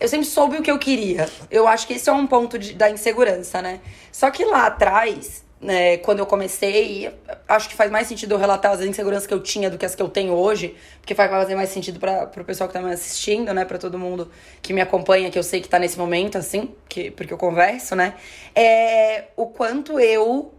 [0.00, 1.28] eu sempre soube o que eu queria.
[1.50, 3.80] Eu acho que esse é um ponto de- da insegurança, né?
[4.10, 7.08] Só que lá atrás, né, quando eu comecei,
[7.48, 9.94] acho que faz mais sentido eu relatar as inseguranças que eu tinha do que as
[9.94, 12.92] que eu tenho hoje, porque vai fazer mais sentido para o pessoal que tá me
[12.92, 14.28] assistindo, né, para todo mundo
[14.60, 17.94] que me acompanha, que eu sei que tá nesse momento, assim, que, porque eu converso,
[17.94, 18.14] né,
[18.56, 20.52] é o quanto eu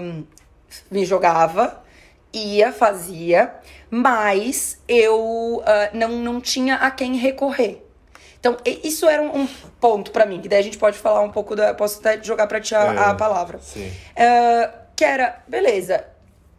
[0.00, 0.24] um,
[0.90, 1.82] me jogava,
[2.32, 3.54] ia, fazia,
[3.90, 5.18] mas eu
[5.58, 5.62] uh,
[5.92, 7.84] não, não tinha a quem recorrer.
[8.38, 9.46] Então, isso era um,
[9.80, 11.74] ponto para mim, que daí a gente pode falar um pouco da.
[11.74, 13.58] Posso até jogar pra ti a, é, a palavra.
[13.58, 13.86] Sim.
[13.86, 16.04] Uh, que era, beleza,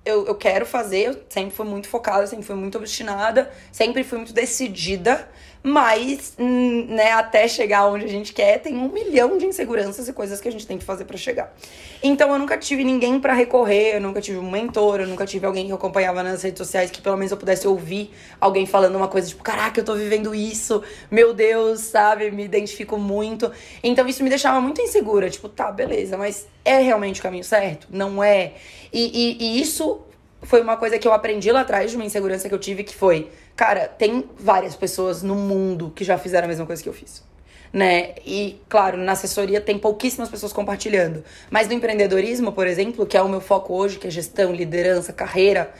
[0.05, 4.17] eu, eu quero fazer, eu sempre fui muito focada, sempre fui muito obstinada, sempre fui
[4.17, 5.27] muito decidida.
[5.63, 10.13] Mas, hum, né, até chegar onde a gente quer, tem um milhão de inseguranças e
[10.13, 11.55] coisas que a gente tem que fazer para chegar.
[12.01, 15.45] Então, eu nunca tive ninguém para recorrer, eu nunca tive um mentor, eu nunca tive
[15.45, 18.95] alguém que eu acompanhava nas redes sociais que pelo menos eu pudesse ouvir alguém falando
[18.95, 22.31] uma coisa tipo, caraca, eu tô vivendo isso, meu Deus, sabe?
[22.31, 23.51] Me identifico muito.
[23.83, 25.29] Então, isso me deixava muito insegura.
[25.29, 27.87] Tipo, tá, beleza, mas é realmente o caminho certo?
[27.91, 28.53] Não é.
[28.91, 30.01] E, e, e isso
[30.43, 32.95] foi uma coisa que eu aprendi lá atrás de uma insegurança que eu tive, que
[32.95, 36.93] foi Cara, tem várias pessoas no mundo que já fizeram a mesma coisa que eu
[36.93, 37.23] fiz.
[37.71, 38.15] Né?
[38.25, 41.23] E, claro, na assessoria tem pouquíssimas pessoas compartilhando.
[41.49, 45.13] Mas no empreendedorismo, por exemplo, que é o meu foco hoje, que é gestão, liderança,
[45.13, 45.71] carreira,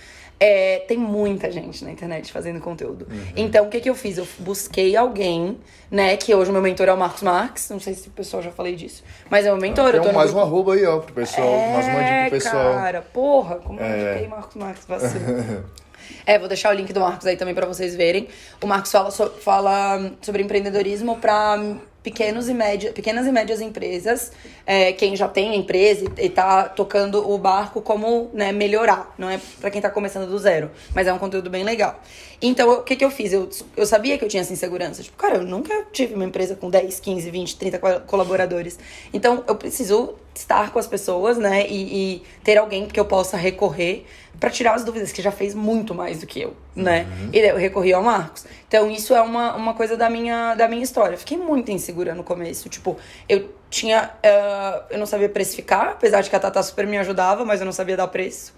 [0.44, 3.06] é, tem muita gente na internet fazendo conteúdo.
[3.12, 3.26] Uhum.
[3.36, 4.18] Então, o que, que eu fiz?
[4.18, 6.18] Eu busquei alguém, né?
[6.18, 7.70] Que hoje o meu mentor é o Marcos Marques.
[7.70, 9.04] Não sei se o pessoal já falei disso.
[9.30, 9.94] Mas é o mentor.
[9.96, 10.40] Ah, mais no...
[10.40, 11.48] um arroba aí, ó, pro pessoal.
[11.48, 12.74] É, mais uma dica pro pessoal.
[12.74, 13.84] Cara, porra, como é.
[13.84, 15.64] eu indiquei Marcos Marques, vacilo.
[16.26, 18.28] É, vou deixar o link do Marcos aí também para vocês verem.
[18.62, 21.58] O Marcos fala, so, fala sobre empreendedorismo para
[22.04, 24.32] pequenos e média, pequenas e médias empresas,
[24.66, 29.14] é, quem já tem empresa e, está tocando o barco, como né, melhorar.
[29.18, 32.00] Não é para quem está começando do zero, mas é um conteúdo bem legal.
[32.42, 33.34] Então, o que, que eu fiz?
[33.34, 33.48] Eu,
[33.78, 35.04] eu sabia que eu tinha essa insegurança.
[35.04, 38.80] Tipo, cara, eu nunca tive uma empresa com 10, 15, 20, 30 colaboradores.
[39.14, 41.68] Então, eu preciso estar com as pessoas, né?
[41.68, 44.06] E, e ter alguém que eu possa recorrer
[44.40, 47.06] para tirar as dúvidas, que já fez muito mais do que eu, né?
[47.06, 47.30] Uhum.
[47.34, 48.46] E eu recorri ao Marcos.
[48.68, 51.18] Então, isso é uma, uma coisa da minha, da minha história.
[51.18, 52.68] fiquei muito insegura no começo.
[52.70, 52.98] Tipo,
[53.30, 54.12] eu tinha.
[54.26, 57.66] Uh, eu não sabia precificar, apesar de que a Tata super me ajudava, mas eu
[57.66, 58.54] não sabia dar preço.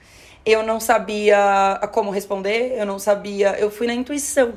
[0.45, 3.57] Eu não sabia como responder, eu não sabia.
[3.59, 4.53] Eu fui na intuição.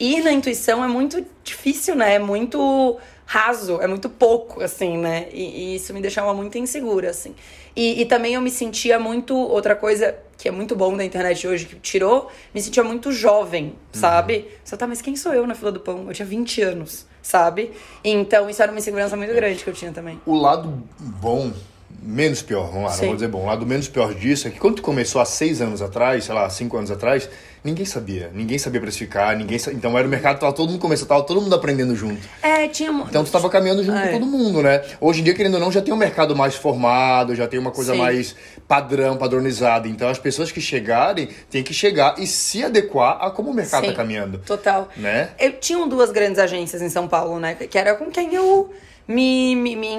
[0.00, 2.14] Ir na intuição é muito difícil, né?
[2.14, 5.28] É muito raso, é muito pouco, assim, né?
[5.30, 7.34] E, e isso me deixava muito insegura, assim.
[7.76, 9.36] E, e, também eu me sentia muito.
[9.36, 13.64] Outra coisa que é muito bom da internet hoje, que tirou, me sentia muito jovem,
[13.64, 13.72] uhum.
[13.92, 14.48] sabe?
[14.64, 16.06] Só tá, mas quem sou eu na fila do pão?
[16.08, 17.72] Eu tinha 20 anos, sabe?
[18.02, 20.18] Então isso era uma insegurança muito grande que eu tinha também.
[20.24, 21.52] O lado bom
[22.02, 23.00] menos pior, vamos lá, Sim.
[23.00, 23.42] não vou dizer bom.
[23.42, 26.48] O lado menos pior disso é que quando começou há seis anos atrás, sei lá,
[26.48, 27.28] cinco anos atrás,
[27.64, 28.30] ninguém sabia.
[28.32, 29.72] Ninguém sabia precificar, ninguém sa...
[29.72, 32.20] Então era o mercado, tava todo mundo começando, tava todo mundo aprendendo junto.
[32.42, 32.90] É, tinha...
[32.90, 34.08] Então tu tava caminhando junto é.
[34.08, 34.82] com todo mundo, né?
[35.00, 37.70] Hoje em dia, querendo ou não, já tem um mercado mais formado, já tem uma
[37.70, 37.98] coisa Sim.
[37.98, 39.88] mais padrão, padronizada.
[39.88, 43.82] Então as pessoas que chegarem, têm que chegar e se adequar a como o mercado
[43.82, 44.38] tá Sim, tá caminhando.
[44.38, 44.88] Total.
[44.96, 45.30] Né?
[45.38, 47.54] Eu tinha duas grandes agências em São Paulo, né?
[47.54, 48.70] Que era com quem eu
[49.08, 49.98] me, me, me,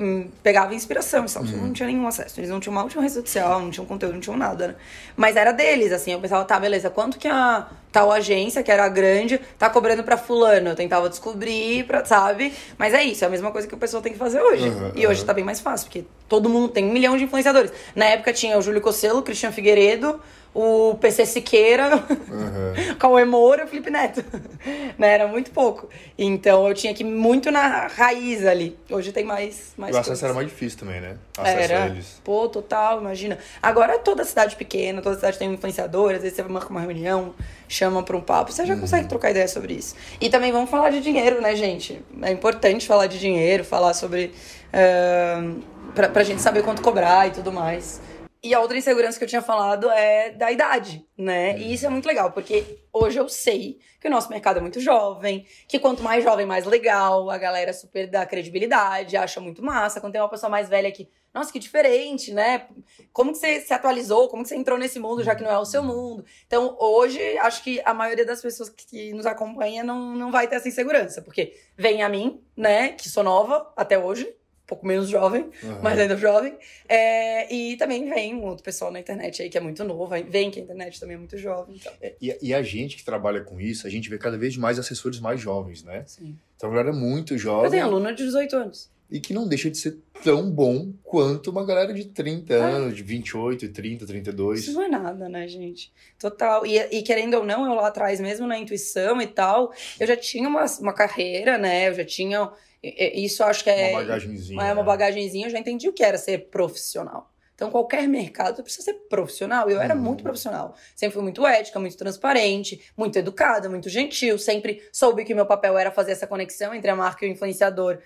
[0.00, 1.24] me pegava inspiração.
[1.24, 1.66] Então, uhum.
[1.66, 2.40] não tinha nenhum acesso.
[2.40, 4.74] Eles não tinham uma última rede social, não tinham conteúdo, não tinham nada, né?
[5.16, 6.10] Mas era deles, assim.
[6.10, 10.16] Eu pensava, tá, beleza, quanto que a tal agência, que era grande, tá cobrando pra
[10.16, 10.70] fulano?
[10.70, 12.52] Eu tentava descobrir, pra, sabe?
[12.76, 14.68] Mas é isso, é a mesma coisa que o pessoal tem que fazer hoje.
[14.68, 15.26] Uhum, e hoje uhum.
[15.26, 17.70] tá bem mais fácil, porque todo mundo tem um milhão de influenciadores.
[17.94, 20.20] Na época tinha o Júlio Cosselo, o Cristian Figueiredo,
[20.54, 22.94] o PC Siqueira, uhum.
[22.98, 24.22] Cauê Moura, Felipe Neto.
[24.98, 25.14] né?
[25.14, 25.88] Era muito pouco.
[26.18, 28.78] Então eu tinha que ir muito na raiz ali.
[28.90, 29.72] Hoje tem mais.
[29.78, 30.24] mais o acesso coisas.
[30.24, 31.16] era mais difícil também, né?
[31.38, 31.84] Acesso era.
[31.84, 32.20] a eles.
[32.22, 33.38] Pô, total, imagina.
[33.62, 37.34] Agora toda cidade pequena, toda cidade tem um influenciador, às vezes você marca uma reunião,
[37.66, 38.80] chama pra um papo, você já uhum.
[38.80, 39.94] consegue trocar ideia sobre isso.
[40.20, 42.02] E também vamos falar de dinheiro, né, gente?
[42.20, 44.34] É importante falar de dinheiro, falar sobre.
[44.74, 45.62] Uh,
[45.94, 48.00] pra, pra gente saber quanto cobrar e tudo mais.
[48.44, 51.56] E a outra insegurança que eu tinha falado é da idade, né?
[51.56, 54.80] E isso é muito legal, porque hoje eu sei que o nosso mercado é muito
[54.80, 60.00] jovem, que quanto mais jovem, mais legal, a galera super dá credibilidade, acha muito massa.
[60.00, 62.66] Quando tem uma pessoa mais velha que, nossa, que diferente, né?
[63.12, 64.28] Como que você se atualizou?
[64.28, 66.24] Como que você entrou nesse mundo, já que não é o seu mundo?
[66.44, 70.56] Então, hoje, acho que a maioria das pessoas que nos acompanha não, não vai ter
[70.56, 74.34] essa insegurança, porque vem a mim, né, que sou nova até hoje,
[74.72, 75.82] pouco menos jovem, uhum.
[75.82, 76.56] mas ainda jovem.
[76.88, 80.50] É, e também vem um outro pessoal na internet aí que é muito novo, vem
[80.50, 81.76] que a internet também é muito jovem.
[81.76, 81.92] Então.
[82.00, 84.78] É, e, e, a gente que trabalha com isso, a gente vê cada vez mais
[84.78, 86.04] assessores mais jovens, né?
[86.06, 86.36] Sim.
[86.56, 87.66] Então a galera é muito jovem.
[87.66, 88.90] Eu tenho aluno de 18 anos.
[89.10, 92.66] E que não deixa de ser tão bom quanto uma galera de 30 ah.
[92.66, 94.60] anos, de 28, 30, 32.
[94.60, 95.92] Isso não é nada, né, gente?
[96.18, 96.64] Total.
[96.64, 100.16] E, e querendo ou não, eu lá atrás, mesmo na intuição e tal, eu já
[100.16, 101.90] tinha uma, uma carreira, né?
[101.90, 102.50] Eu já tinha
[102.82, 103.90] isso acho que é.
[103.90, 104.62] Uma bagagenzinha.
[104.62, 107.28] É uma bagagenzinha, eu já entendi o que era ser profissional.
[107.54, 109.70] Então, qualquer mercado precisa ser profissional.
[109.70, 110.00] E eu era Uhum.
[110.00, 110.74] muito profissional.
[110.96, 114.36] Sempre fui muito ética, muito transparente, muito educada, muito gentil.
[114.36, 117.98] Sempre soube que meu papel era fazer essa conexão entre a marca e o influenciador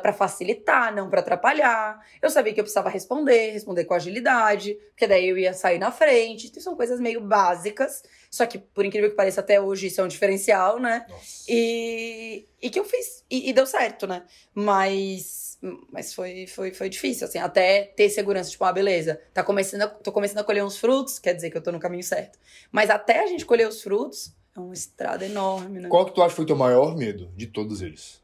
[0.00, 1.98] para facilitar, não para atrapalhar.
[2.22, 5.90] Eu sabia que eu precisava responder, responder com agilidade, porque daí eu ia sair na
[5.90, 6.46] frente.
[6.46, 8.04] Então, são coisas meio básicas.
[8.30, 11.04] Só que, por incrível que pareça, até hoje isso é um diferencial, né?
[11.08, 11.44] Nossa.
[11.48, 13.24] E, e que eu fiz.
[13.28, 14.22] E, e deu certo, né?
[14.54, 15.58] Mas,
[15.90, 19.88] mas foi, foi, foi difícil, assim, até ter segurança, tipo, ah, beleza, tá começando a,
[19.88, 22.38] tô começando a colher uns frutos, quer dizer que eu tô no caminho certo.
[22.70, 25.88] Mas até a gente colher os frutos, é uma estrada enorme, né?
[25.88, 28.22] Qual que tu acha que foi o teu maior medo de todos eles?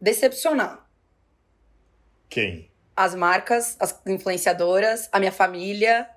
[0.00, 0.88] Decepcionar
[2.28, 2.70] Quem?
[2.94, 6.08] as marcas, as influenciadoras, a minha família,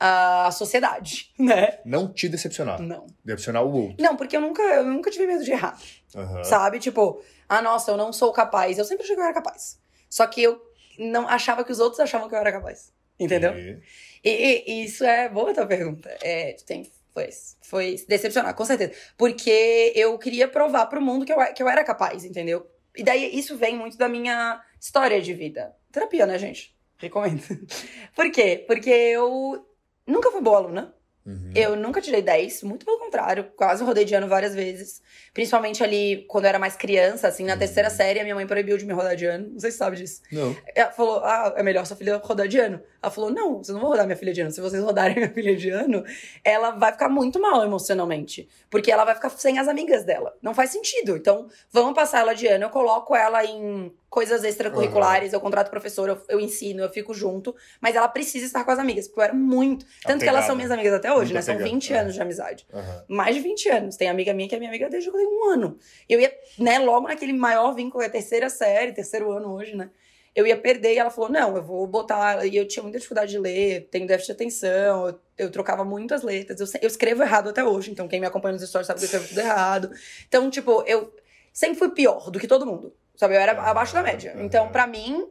[0.00, 1.78] a sociedade, né?
[1.84, 2.80] Não te decepcionar.
[2.80, 3.06] Não.
[3.24, 3.96] Decepcionar o outro.
[4.02, 5.78] Não, porque eu nunca, eu nunca tive medo de errar.
[6.14, 6.44] Aham.
[6.44, 6.78] Sabe?
[6.78, 8.78] Tipo, ah, nossa, eu não sou capaz.
[8.78, 9.80] Eu sempre achei que eu era capaz.
[10.08, 10.60] Só que eu
[10.98, 12.92] não achava que os outros achavam que eu era capaz.
[13.18, 13.52] Entendeu?
[13.58, 13.80] E-
[14.24, 16.08] E, e- isso é boa a tua pergunta.
[16.22, 17.28] É, tem, foi,
[17.62, 18.92] foi decepcionar, com certeza.
[19.16, 22.66] Porque eu queria provar pro mundo que eu, que eu era capaz, entendeu?
[22.96, 25.74] E daí isso vem muito da minha história de vida.
[25.92, 26.76] Terapia, né, gente?
[26.98, 27.42] Recomendo.
[28.14, 28.64] Por quê?
[28.66, 29.64] Porque eu
[30.06, 30.94] nunca fui boa aluna.
[31.26, 31.52] Uhum.
[31.54, 33.44] Eu nunca tirei 10, muito pelo contrário.
[33.54, 35.02] Quase rodei de ano várias vezes.
[35.34, 37.58] Principalmente ali, quando eu era mais criança, assim, na Uhum.
[37.58, 39.50] terceira série, a minha mãe proibiu de me rodar de ano.
[39.52, 40.22] Não sei se sabe disso.
[40.32, 40.56] Não.
[40.74, 42.80] Ela falou, ah, é melhor sua filha rodar de ano.
[43.00, 44.50] Ela falou, não, vocês não vão rodar minha filha de ano.
[44.50, 46.04] Se vocês rodarem minha filha de ano,
[46.42, 48.48] ela vai ficar muito mal emocionalmente.
[48.68, 50.34] Porque ela vai ficar sem as amigas dela.
[50.42, 51.16] Não faz sentido.
[51.16, 52.64] Então, vamos passar ela de ano.
[52.64, 57.54] Eu coloco ela em coisas extracurriculares, eu contrato professor, eu, eu ensino, eu fico junto.
[57.80, 59.86] Mas ela precisa estar com as amigas, porque eu era muito.
[60.02, 61.42] Tanto que elas são minhas amigas até hoje, Muito né?
[61.42, 61.98] São apegada, 20 é.
[61.98, 63.04] anos de amizade Aham.
[63.08, 63.96] mais de 20 anos.
[63.96, 65.78] Tem amiga minha que é minha amiga desde que eu tenho um ano.
[66.08, 69.88] Eu ia, né, logo naquele maior vínculo, é a terceira série, terceiro ano hoje, né?
[70.38, 72.46] Eu ia perder e ela falou: não, eu vou botar.
[72.46, 76.22] E eu tinha muita dificuldade de ler, tenho déficit de atenção, eu, eu trocava muitas
[76.22, 76.60] letras.
[76.60, 79.06] Eu, eu escrevo errado até hoje, então quem me acompanha nos stories sabe que eu
[79.06, 79.90] escrevo tudo errado.
[80.28, 81.12] Então, tipo, eu
[81.52, 83.34] sempre fui pior do que todo mundo, sabe?
[83.34, 84.32] Eu era Ah, abaixo da média.
[84.38, 85.28] Então, pra mim,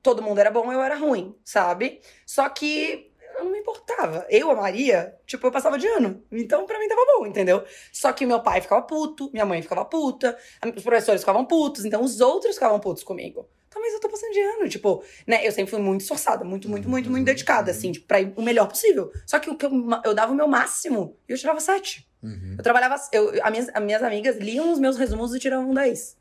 [0.00, 2.00] todo mundo era bom, eu era ruim, sabe?
[2.24, 4.24] Só que eu não me importava.
[4.30, 6.22] Eu, a Maria, tipo, eu passava de ano.
[6.30, 7.64] Então, pra mim, tava bom, entendeu?
[7.92, 10.38] Só que meu pai ficava puto, minha mãe ficava puta,
[10.76, 13.48] os professores ficavam putos, então os outros ficavam putos comigo.
[13.80, 15.46] Mas eu tô passando de ano, tipo, né?
[15.46, 18.42] Eu sempre fui muito esforçada, muito, muito, muito, muito dedicada, assim, tipo, pra ir o
[18.42, 19.12] melhor possível.
[19.26, 19.70] Só que o que eu,
[20.04, 22.08] eu dava o meu máximo e eu tirava sete.
[22.22, 22.54] Uhum.
[22.56, 22.96] Eu trabalhava.
[23.12, 26.16] Eu, as, minhas, as minhas amigas liam os meus resumos e tiravam 10.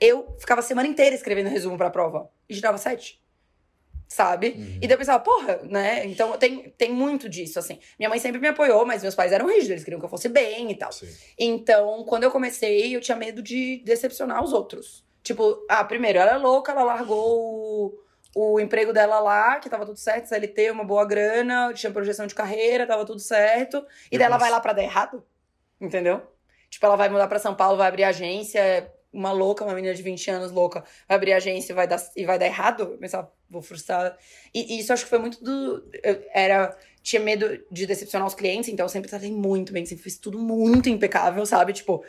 [0.00, 3.20] Eu ficava a semana inteira escrevendo resumo pra prova e tirava 7.
[4.06, 4.54] Sabe?
[4.56, 4.78] Uhum.
[4.80, 6.06] E daí eu pensava, porra, né?
[6.06, 7.78] Então tem, tem muito disso, assim.
[7.98, 10.28] Minha mãe sempre me apoiou, mas meus pais eram rígidos, eles queriam que eu fosse
[10.28, 10.92] bem e tal.
[10.92, 11.08] Sim.
[11.38, 15.04] Então, quando eu comecei, eu tinha medo de decepcionar os outros.
[15.22, 17.94] Tipo, ah, primeiro, ela é louca, ela largou
[18.34, 22.26] o, o emprego dela lá, que tava tudo certo, CLT, uma boa grana, tinha projeção
[22.26, 23.84] de carreira, tava tudo certo.
[24.10, 25.24] E daí ela vai lá pra dar errado,
[25.80, 26.22] entendeu?
[26.70, 30.02] Tipo, ela vai mudar pra São Paulo, vai abrir agência, uma louca, uma menina de
[30.02, 32.82] 20 anos louca, vai abrir agência e vai dar, e vai dar errado.
[32.82, 34.16] Eu pensava, vou frustrar.
[34.54, 35.88] E, e isso acho que foi muito do.
[36.02, 36.76] Eu era.
[37.02, 40.38] Tinha medo de decepcionar os clientes, então eu sempre tratei muito bem, sempre fiz tudo
[40.38, 41.72] muito impecável, sabe?
[41.72, 42.04] Tipo,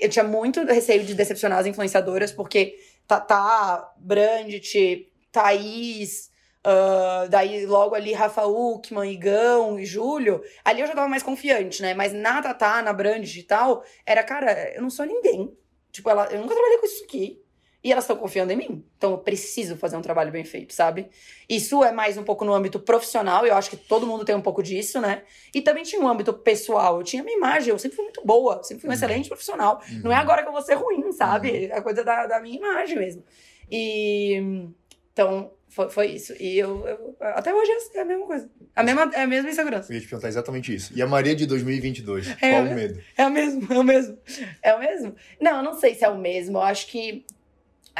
[0.00, 6.30] eu tinha muito receio de decepcionar as influenciadoras, porque Tatá, Brandt, Thaís,
[6.64, 11.80] ah, daí logo ali Rafa Uckman, Igão e Júlio, ali eu já tava mais confiante,
[11.80, 11.94] né?
[11.94, 15.56] Mas na Tatá, na Brandt e tal, era, cara, eu não sou ninguém.
[15.90, 17.42] Tipo, ela, eu nunca trabalhei com isso aqui.
[17.82, 18.84] E elas estão confiando em mim.
[18.96, 21.08] Então eu preciso fazer um trabalho bem feito, sabe?
[21.48, 24.40] Isso é mais um pouco no âmbito profissional, eu acho que todo mundo tem um
[24.40, 25.22] pouco disso, né?
[25.54, 26.98] E também tinha um âmbito pessoal.
[26.98, 28.96] Eu tinha minha imagem, eu sempre fui muito boa, sempre fui um Uhum.
[28.96, 29.80] excelente profissional.
[29.90, 30.00] Uhum.
[30.04, 31.66] Não é agora que eu vou ser ruim, sabe?
[31.66, 33.22] É a coisa da, da minha imagem mesmo.
[33.70, 34.68] E.
[35.12, 36.32] Então, foi, foi isso.
[36.40, 38.48] E eu, eu- Até hoje é a mesma coisa.
[38.74, 39.92] A mesma, é a mesma insegurança.
[39.92, 40.92] Eu ia te perguntar exatamente isso.
[40.96, 42.28] E a Maria de 2022?
[42.40, 42.74] É, Qual o né?
[42.74, 43.00] medo?
[43.16, 44.18] É o mesmo, é o mesmo.
[44.62, 45.14] É o mesmo?
[45.40, 46.58] Não, eu não sei se é o mesmo.
[46.58, 47.24] Eu acho que.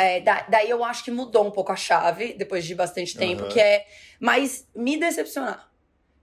[0.02, 3.42] É, da- daí eu acho que mudou um pouco a chave, depois de bastante tempo,
[3.42, 3.50] Aham.
[3.50, 3.84] que é
[4.20, 5.68] mais me decepcionar.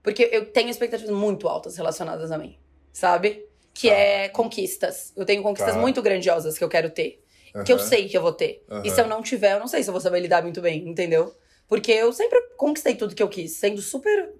[0.02, 2.58] Porque eu tenho expectativas muito altas relacionadas a mim,
[2.92, 3.44] sabe?
[3.74, 3.94] Que Tá.
[3.94, 5.12] é conquistas.
[5.16, 5.80] Eu tenho conquistas Tá.
[5.80, 7.22] muito grandiosas que eu quero ter.
[7.64, 8.64] Que eu sei que eu vou ter.
[8.68, 8.90] E Aham.
[8.90, 11.34] se eu não tiver, eu não sei se eu vou saber lidar muito bem, entendeu?
[11.66, 14.30] Porque eu sempre conquistei tudo que eu quis, sendo super.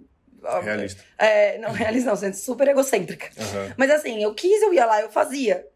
[0.44, 1.02] ah, Realista.
[1.18, 3.28] É, não, realista não, sendo super egocêntrica.
[3.38, 3.74] Aham.
[3.76, 5.66] Mas assim, eu quis, eu ia lá, eu fazia.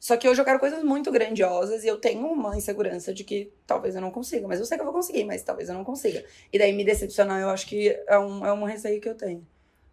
[0.00, 3.52] Só que hoje eu quero coisas muito grandiosas e eu tenho uma insegurança de que
[3.66, 4.48] talvez eu não consiga.
[4.48, 6.24] Mas eu sei que eu vou conseguir, mas talvez eu não consiga.
[6.50, 9.46] E daí me decepcionar, eu acho que é um, é um receio que eu tenho.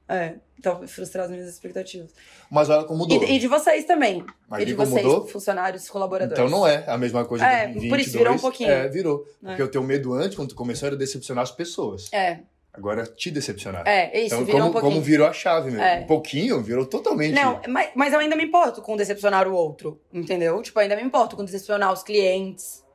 [0.09, 2.09] É, tava frustrado nas minhas expectativas.
[2.49, 3.21] Mas olha como mudou.
[3.21, 4.25] E, e de vocês também.
[4.47, 5.27] Mas e de vocês, mudou?
[5.27, 6.41] funcionários, colaboradores.
[6.41, 8.07] Então não é a mesma coisa É, de por 22.
[8.07, 8.69] isso virou um pouquinho.
[8.71, 9.27] É, virou.
[9.43, 9.65] Porque É.
[9.65, 12.07] o teu medo antes, quando tu começou, era decepcionar as pessoas.
[12.13, 12.39] É,
[12.77, 13.83] Agora te decepcionar.
[13.87, 14.93] é, isso, então, virou como, um pouquinho.
[14.93, 15.81] como virou a chave, meu.
[15.81, 15.99] É.
[16.01, 17.33] Um pouquinho, virou totalmente.
[17.33, 20.61] Não, mas, mas eu ainda me importo com decepcionar o outro, entendeu?
[20.61, 22.85] Tipo, ainda me importo com decepcionar os clientes,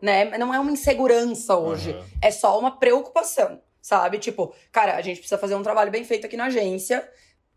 [0.00, 0.24] né?
[0.38, 2.04] Não é uma insegurança hoje, Aham.
[2.22, 4.18] é só uma preocupação, sabe?
[4.18, 7.06] Tipo, cara, a gente precisa fazer um trabalho bem feito aqui na agência,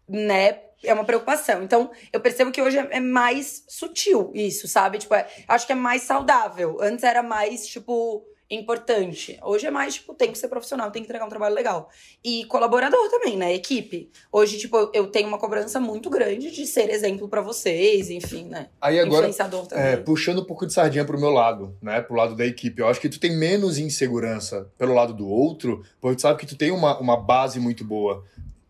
[0.07, 0.59] né?
[0.83, 1.61] É uma preocupação.
[1.63, 4.97] Então, eu percebo que hoje é é mais sutil isso, sabe?
[4.97, 6.77] Tipo, é- acho que é mais saudável.
[6.81, 9.37] Antes era mais, tipo, importante.
[9.43, 11.89] Hoje é mais, tipo, tem que ser profissional, tem que entregar um trabalho legal.
[12.23, 13.53] E colaborador também, né?
[13.53, 14.09] Equipe.
[14.31, 18.69] Hoje, tipo, eu- tenho uma cobrança muito grande de ser exemplo pra vocês, enfim, né?
[18.81, 19.83] Aí agora, Influenciador também.
[19.85, 22.01] é, puxando um pouco de sardinha pro meu lado, né?
[22.01, 22.81] Pro lado da equipe.
[22.81, 26.45] Eu acho que tu tem menos insegurança pelo lado do outro, porque tu sabe que
[26.45, 28.23] tu tem uma, uma base muito boa,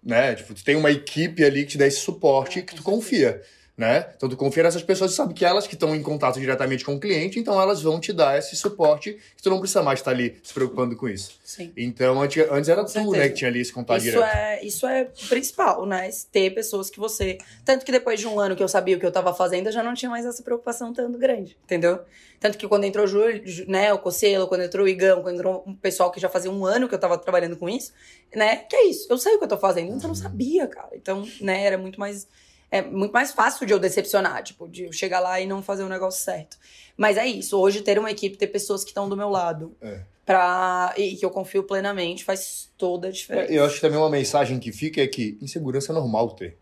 [0.04, 0.36] né?
[0.36, 3.42] Tipo, tu tem uma equipe ali que te dá esse suporte que tu confia.
[3.80, 4.10] Né?
[4.18, 6.96] Então tu confia nessas pessoas e sabe que elas que estão em contato diretamente com
[6.96, 10.12] o cliente, então elas vão te dar esse suporte que tu não precisa mais estar
[10.12, 11.40] ali se preocupando com isso.
[11.46, 11.72] Sim.
[11.78, 13.18] Então antes, antes era Com tu, certeza.
[13.18, 14.36] né, que tinha ali esse contato Isso direto.
[14.36, 16.10] é, isso é o principal, né?
[16.30, 17.38] Ter pessoas que você.
[17.64, 19.72] Tanto que depois de um ano que eu sabia o que eu tava fazendo, eu
[19.72, 22.02] já não tinha mais essa preocupação tanto grande, entendeu?
[22.38, 25.64] Tanto que quando entrou o Júlio, né, o Cocelo, quando entrou o Igão, quando entrou
[25.66, 27.94] um pessoal que já fazia um ano que eu tava trabalhando com isso,
[28.36, 28.58] né?
[28.58, 30.90] Que é isso, eu sei o que eu tô fazendo, antes eu não sabia, cara.
[30.96, 32.28] Então, né, era muito mais.
[32.72, 35.84] É muito mais fácil de eu decepcionar, tipo, de eu chegar lá e não fazer
[35.84, 36.58] o negócio certo.
[36.96, 40.02] Mas é isso, hoje ter uma equipe, ter pessoas que estão do meu lado, É.
[40.26, 43.52] pra, e que eu confio plenamente, faz toda a diferença.
[43.52, 46.58] Eu acho que também uma mensagem que fica é que insegurança é normal ter.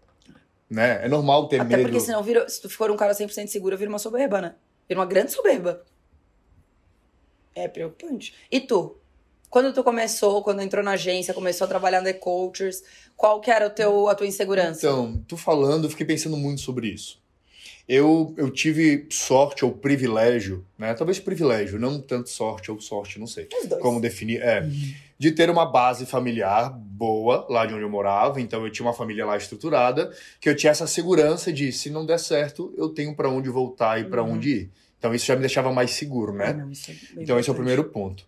[0.69, 1.05] Né?
[1.05, 1.89] É normal ter Até medo.
[1.89, 4.55] porque senão vira, se tu for um cara 100% seguro, vira uma soberba, né?
[4.87, 5.83] Vira uma grande soberba.
[7.55, 8.33] É preocupante.
[8.51, 8.97] E tu?
[9.49, 12.83] Quando tu começou, quando entrou na agência, começou a trabalhar no The Cultures,
[13.15, 14.85] qual que era o teu, a tua insegurança?
[14.85, 17.19] Então, tu falando, eu fiquei pensando muito sobre isso.
[17.87, 20.93] Eu, eu tive sorte ou privilégio, né?
[20.93, 23.81] Talvez privilégio, não tanto sorte ou sorte, não sei Os dois.
[23.81, 24.41] como definir.
[24.41, 24.67] É,
[25.17, 28.41] de ter uma base familiar boa lá de onde eu morava.
[28.41, 32.05] Então, eu tinha uma família lá estruturada, que eu tinha essa segurança de, se não
[32.05, 34.33] der certo, eu tenho pra onde voltar e pra Uhum.
[34.33, 34.69] onde ir.
[34.99, 36.47] Então, isso já me deixava mais seguro, né?
[36.49, 38.25] Ah, não, isso é Então, esse é o primeiro ponto.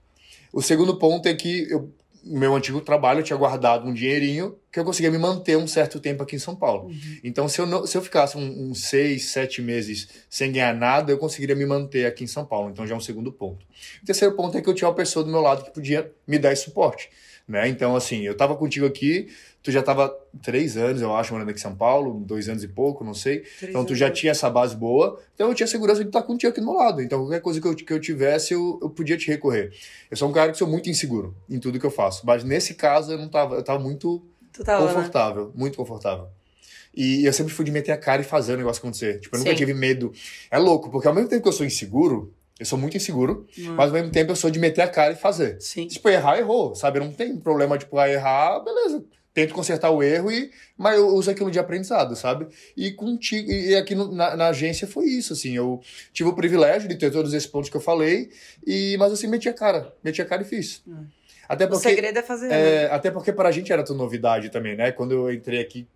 [0.52, 1.92] O segundo ponto é que eu,
[2.24, 6.00] meu antigo trabalho eu tinha guardado um dinheirinho que eu conseguia me manter um certo
[6.00, 6.88] tempo aqui em São Paulo.
[6.90, 7.00] Uhum.
[7.24, 11.12] Então, se eu, não, se eu ficasse um- uns seis, sete meses sem ganhar nada,
[11.12, 12.70] eu conseguiria me manter aqui em São Paulo.
[12.70, 13.66] Então, já é um segundo ponto.
[14.02, 16.38] O terceiro ponto é que eu tinha uma pessoa do meu lado que podia me
[16.38, 17.10] dar esse suporte.
[17.50, 17.68] Né?
[17.68, 19.28] Então, assim, eu tava contigo aqui,
[19.64, 22.68] tu já tava três anos, eu acho, morando aqui em São Paulo, dois anos e
[22.68, 23.40] pouco, não sei.
[23.40, 23.98] Três Então tu anos.
[23.98, 26.76] já tinha essa base boa, então eu tinha segurança de estar contigo aqui do meu
[26.76, 27.02] lado.
[27.02, 29.74] Então qualquer coisa que eu, que eu tivesse, eu, eu podia te recorrer.
[30.12, 32.76] Eu sou um cara que sou muito inseguro em tudo que eu faço, mas nesse
[32.76, 34.24] caso eu não tava, eu tava muito
[34.64, 34.94] tava, né?
[34.94, 36.28] confortável, muito confortável.
[36.96, 39.20] E eu sempre fui de meter a cara e fazer o negócio acontecer.
[39.20, 39.58] Tipo, eu nunca Sim.
[39.58, 40.12] tive medo.
[40.52, 43.74] É louco, porque ao mesmo tempo que eu sou inseguro, eu sou muito inseguro, Hum.
[43.76, 45.60] mas ao mesmo tempo eu sou de meter a cara e fazer.
[45.62, 45.88] Sim.
[45.88, 47.00] Tipo, errar, errou, sabe?
[47.00, 49.04] Não tem problema, tipo, ah, errar, beleza.
[49.34, 52.48] Tento consertar o erro, e, mas eu uso aquilo de aprendizado, sabe?
[52.76, 55.56] E contigo, e aqui no- na, na agência foi isso, assim.
[55.56, 55.80] Eu
[56.12, 58.30] tive o privilégio de ter todos esses pontos que eu falei,
[58.66, 59.94] e, mas assim, meti a cara.
[60.04, 60.82] Meti a cara e fiz.
[60.88, 61.06] Hum.
[61.48, 61.88] Até O porque.
[61.90, 62.84] segredo é fazer, né?
[62.84, 64.92] É, até porque pra gente era tudo novidade também, né?
[64.92, 65.88] Quando eu entrei aqui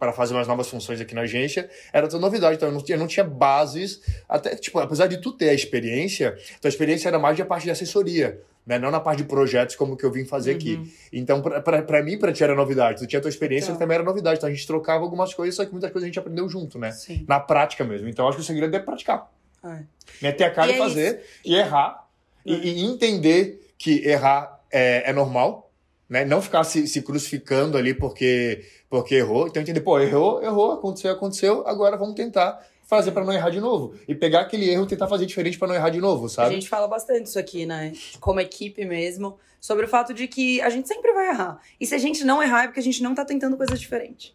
[0.00, 2.56] para fazer umas novas funções aqui na agência, era tudo novidade.
[2.56, 4.00] Então eu não tinha, eu não tinha bases.
[4.26, 7.64] Até, tipo, apesar de tu ter a experiência, tua experiência era mais de a parte
[7.64, 8.40] de assessoria.
[8.66, 8.78] Né?
[8.78, 10.74] Não na parte de projetos como que eu vim fazer aqui.
[10.76, 10.88] Uhum.
[11.12, 12.98] Então, pra, pra, pra mim, pra ti era novidade.
[13.00, 13.76] Tu tinha a tua experiência, Então.
[13.76, 14.38] que também era novidade.
[14.38, 16.92] Então a gente trocava algumas coisas, só que muitas coisas a gente aprendeu junto, né?
[16.92, 17.24] Sim.
[17.28, 18.08] Na prática mesmo.
[18.08, 19.30] Então acho que o segredo é praticar.
[19.64, 19.80] É.
[20.22, 22.06] Meter a cara E e, é fazer, e errar.
[22.46, 22.58] E, É.
[22.58, 25.69] e entender que errar é, é normal,
[26.10, 26.24] né?
[26.24, 29.46] Não ficar se, se crucificando ali porque, porque errou.
[29.46, 33.60] Então entender, pô, errou, errou, aconteceu, aconteceu, agora vamos tentar fazer pra não errar de
[33.60, 33.94] novo.
[34.08, 36.54] E pegar aquele erro e tentar fazer diferente pra não errar de novo, A sabe?
[36.56, 37.92] gente fala bastante isso aqui, né?
[38.18, 41.60] Como equipe mesmo, sobre o fato de que a gente sempre vai errar.
[41.80, 44.34] E se a gente não errar, é porque a gente não tá tentando coisa diferente.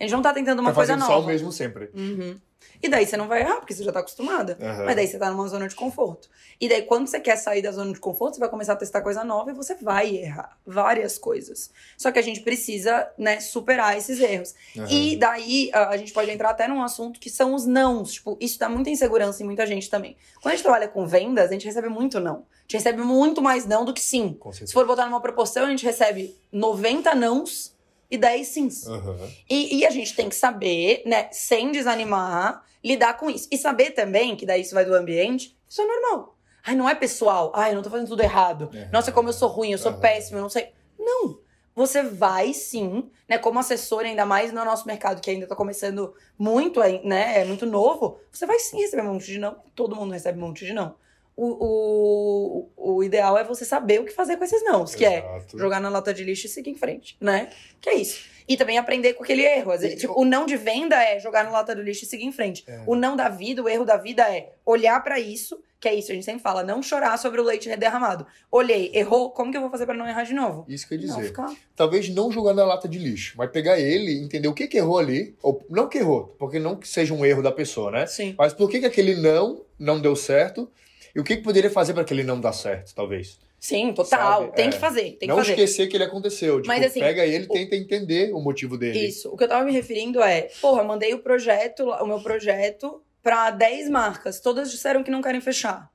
[0.00, 1.12] A gente não tá tentando uma tá coisa nova.
[1.12, 1.90] só o mesmo sempre.
[1.94, 2.40] Uhum.
[2.82, 4.56] E daí você não vai errar, porque você já tá acostumada.
[4.60, 4.84] Aham.
[4.86, 6.28] Mas daí você tá numa zona de conforto.
[6.58, 9.02] E daí, quando você quer sair da zona de conforto, você vai começar a testar
[9.02, 11.70] coisa nova e você vai errar várias coisas.
[11.98, 14.54] Só que a gente precisa, né, superar esses erros.
[14.76, 14.86] Aham.
[14.90, 18.12] E daí a a gente pode entrar até num assunto que são os nãos.
[18.12, 20.16] Tipo, isso dá muita insegurança em muita gente também.
[20.40, 22.36] Quando a gente trabalha com vendas, a gente recebe muito não.
[22.36, 24.38] A gente recebe muito mais não do que sim.
[24.52, 27.74] Se for botar numa proporção, a gente recebe 90 nãos
[28.10, 28.86] e 10 sims.
[28.86, 29.28] Aham.
[29.48, 33.46] E, e a gente tem que saber, né, sem desanimar, lidar com isso.
[33.50, 36.36] E saber também, que daí isso vai do ambiente, isso é normal.
[36.64, 37.52] Ai, não é pessoal.
[37.54, 38.70] Ai, eu não tô fazendo tudo errado.
[38.74, 38.88] É.
[38.92, 40.00] Nossa, como eu sou ruim, eu sou Aham.
[40.00, 40.72] péssimo, eu não sei.
[40.98, 41.38] Não.
[41.74, 46.12] você vai sim, né, como assessor, ainda mais no nosso mercado que ainda tá começando
[46.38, 49.56] muito, né, é muito novo, você vai sim receber um monte de não.
[49.74, 50.96] Todo mundo recebe um monte de não.
[51.42, 55.24] O, o, o ideal é você saber o que fazer com esses não, que é
[55.54, 57.48] jogar na lata de lixo e seguir em frente, né?
[57.80, 58.28] Que é isso.
[58.46, 59.70] E também aprender com aquele erro.
[59.70, 62.32] Vezes, tipo, o não de venda é jogar na lata do lixo e seguir em
[62.32, 62.62] frente.
[62.66, 62.82] É.
[62.86, 66.12] O não da vida, o erro da vida é olhar para isso, que é isso,
[66.12, 68.26] a gente sempre fala, não chorar sobre o leite derramado.
[68.52, 70.66] Olhei, errou, como que eu vou fazer para não errar de novo?
[70.68, 71.20] Isso que eu ia dizer.
[71.20, 71.54] Não, ficar...
[71.74, 74.98] Talvez não jogar na lata de lixo, mas pegar ele, entender o que que errou
[74.98, 78.06] ali, ou não que errou, porque não que seja um erro da pessoa, né?
[78.06, 78.34] Sim.
[78.36, 80.70] Mas por que que aquele não não deu certo?
[81.14, 83.38] E o que que poderia fazer para aquele não dar certo, talvez?
[83.60, 84.40] Sim, total.
[84.40, 84.56] Sabe?
[84.56, 84.70] Tem é.
[84.70, 85.12] que fazer.
[85.18, 85.52] Tem não que fazer.
[85.52, 86.56] esquecer que ele aconteceu.
[86.56, 87.52] Tipo, Mas, assim, pega ele e o...
[87.52, 88.98] tenta entender o motivo dele.
[88.98, 89.28] Isso.
[89.30, 93.50] O que eu tava me referindo é, porra, mandei o projeto, o meu projeto para
[93.50, 94.40] 10 marcas.
[94.40, 95.90] Todas disseram que não querem fechar.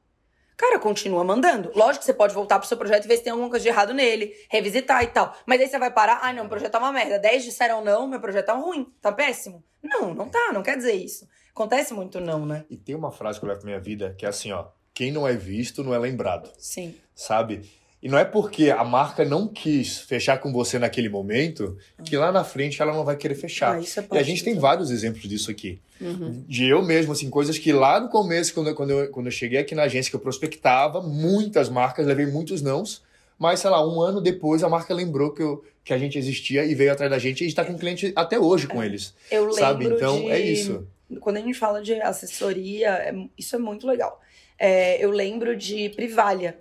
[0.56, 1.72] Cara, continua mandando.
[1.76, 3.70] Lógico que você pode voltar pro seu projeto e ver se tem alguma coisa de
[3.70, 5.36] errado nele, revisitar e tal.
[5.46, 7.20] Mas aí você vai parar, ai ah, não, o projeto tá uma merda.
[7.20, 9.64] 10 disseram não, meu projeto tá ruim, tá péssimo.
[9.84, 11.28] Não, não tá, não quer dizer isso.
[11.52, 12.64] Acontece muito não, né?
[12.70, 15.12] E tem uma frase que eu levo pra minha vida que é assim, ó quem
[15.12, 16.50] não é visto não é lembrado.
[16.58, 16.96] Sim.
[17.14, 17.62] Sabe?
[18.02, 22.32] E não é porque a marca não quis fechar com você naquele momento que lá
[22.32, 23.76] na frente ela não vai querer fechar.
[23.76, 25.80] Ah, é e a gente tem vários exemplos disso aqui.
[26.00, 26.44] Uhum.
[26.48, 29.32] De eu mesmo, assim, coisas que lá no começo, quando, eu, quando, eu, quando eu
[29.32, 33.02] cheguei aqui na agência, que eu prospectava muitas marcas, levei muitos nãos,
[33.40, 36.64] mas, sei lá, um ano depois a marca lembrou que, eu, que a gente existia
[36.64, 38.86] e veio atrás da gente e a gente está com cliente até hoje com é.
[38.86, 39.14] eles.
[39.32, 39.84] Eu sabe?
[39.84, 40.30] lembro Então, de...
[40.30, 40.88] é isso.
[41.20, 44.22] Quando a gente fala de assessoria, é, isso é muito legal
[44.58, 46.58] é, eu lembro de Privalha,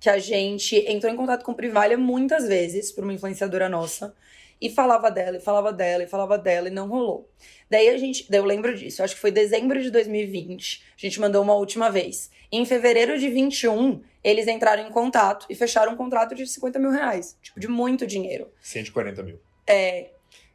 [0.00, 4.14] que a gente entrou em contato com Privalha muitas vezes, por uma influenciadora nossa,
[4.60, 7.28] e falava dela, e falava dela, e falava dela, e não rolou.
[7.68, 11.20] Daí a gente, daí eu lembro disso, acho que foi dezembro de 2020, a gente
[11.20, 12.30] mandou uma última vez.
[12.50, 16.90] em fevereiro de 21, eles entraram em contato e fecharam um contrato de 50 mil
[16.90, 18.48] reais, tipo, de muito dinheiro.
[18.60, 19.40] 140 mil.
[19.66, 20.10] É, é,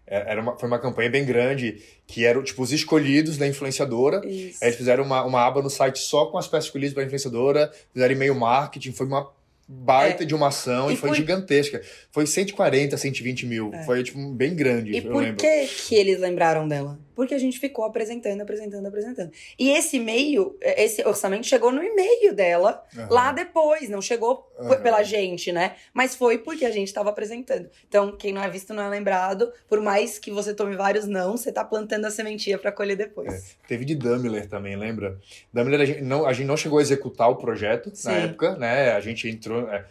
[0.07, 4.25] era uma, foi uma campanha bem grande, que eram, tipo, os escolhidos da influenciadora.
[4.25, 4.59] Isso.
[4.61, 7.71] Aí eles fizeram uma, uma aba no site só com as peças escolhidas para influenciadora,
[7.93, 9.29] fizeram e-mail marketing, foi uma
[9.67, 10.25] baita é.
[10.25, 11.15] de uma ação e, e foi por...
[11.15, 11.81] gigantesca.
[12.11, 13.71] Foi 140, 120 mil.
[13.73, 13.83] É.
[13.83, 14.95] Foi, tipo, bem grande.
[14.95, 15.37] E por lembro.
[15.37, 16.97] que, que eles lembraram dela?
[17.17, 19.31] Porque a gente ficou apresentando, apresentando, apresentando.
[19.57, 23.07] E esse e-mail, esse orçamento chegou no e-mail dela uhum.
[23.09, 24.79] lá depois, não chegou uhum.
[24.83, 25.75] pela gente, né?
[25.91, 27.71] Mas foi porque a gente estava apresentando.
[27.87, 29.51] Então, quem não é visto não é lembrado.
[29.67, 33.33] Por mais que você tome vários não, você tá plantando a sementinha para colher depois.
[33.33, 33.67] É.
[33.67, 35.17] Teve de Daimler também, lembra?
[35.51, 38.09] Daimler, a gente não, a gente não chegou a executar o projeto Sim.
[38.09, 38.91] na época, né?
[38.91, 39.67] A gente entrou.
[39.71, 39.85] É,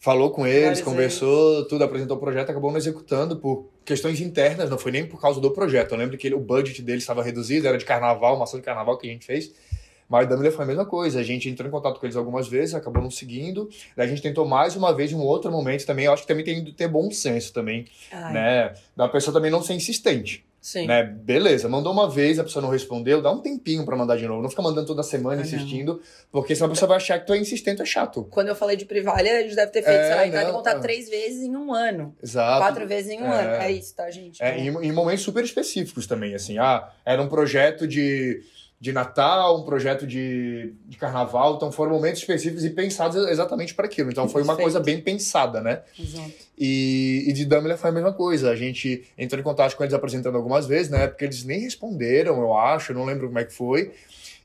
[0.00, 4.78] falou com eles, conversou, tudo, apresentou o projeto, acabou não executando por questões internas, não
[4.78, 5.92] foi nem por causa do projeto.
[5.92, 8.64] Eu lembro que ele, o budget dele estava reduzido, era de carnaval, uma ação de
[8.64, 9.52] carnaval que a gente fez.
[10.08, 11.20] Mas da Miller foi a mesma coisa.
[11.20, 13.70] A gente entrou em contato com eles algumas vezes, acabou não seguindo.
[13.96, 16.04] Daí a gente tentou mais uma vez, em um outro momento também.
[16.04, 18.32] Eu acho que também tem que ter bom senso também, Ai.
[18.32, 18.74] né?
[18.94, 20.44] Da pessoa também não ser insistente.
[20.62, 20.86] Sim.
[20.86, 21.02] Né?
[21.02, 24.40] Beleza, mandou uma vez, a pessoa não respondeu, dá um tempinho para mandar de novo.
[24.40, 26.00] Não fica mandando toda semana ah, insistindo, não.
[26.30, 28.28] porque senão a pessoa vai achar que tu é insistente, é chato.
[28.30, 30.52] Quando eu falei de privalha, a gente deve ter feito, é, sei lá, entrar em
[30.52, 32.14] contato três vezes em um ano.
[32.22, 32.60] Exato.
[32.60, 33.44] Quatro vezes em um é.
[33.44, 33.62] ano.
[33.64, 34.40] É isso, tá, gente?
[34.40, 36.56] É, em, em momentos super específicos também, assim.
[36.58, 38.40] Ah, era um projeto de
[38.82, 41.54] de Natal, um projeto de, de carnaval.
[41.54, 44.10] Então foram momentos específicos e pensados exatamente para aquilo.
[44.10, 45.82] Então foi uma coisa bem pensada, né?
[45.96, 46.32] Exato.
[46.64, 48.50] E, e de Dumbledore foi a mesma coisa.
[48.50, 51.08] A gente entrou em contato com eles apresentando algumas vezes, né?
[51.08, 53.90] Porque eles nem responderam, eu acho, não lembro como é que foi.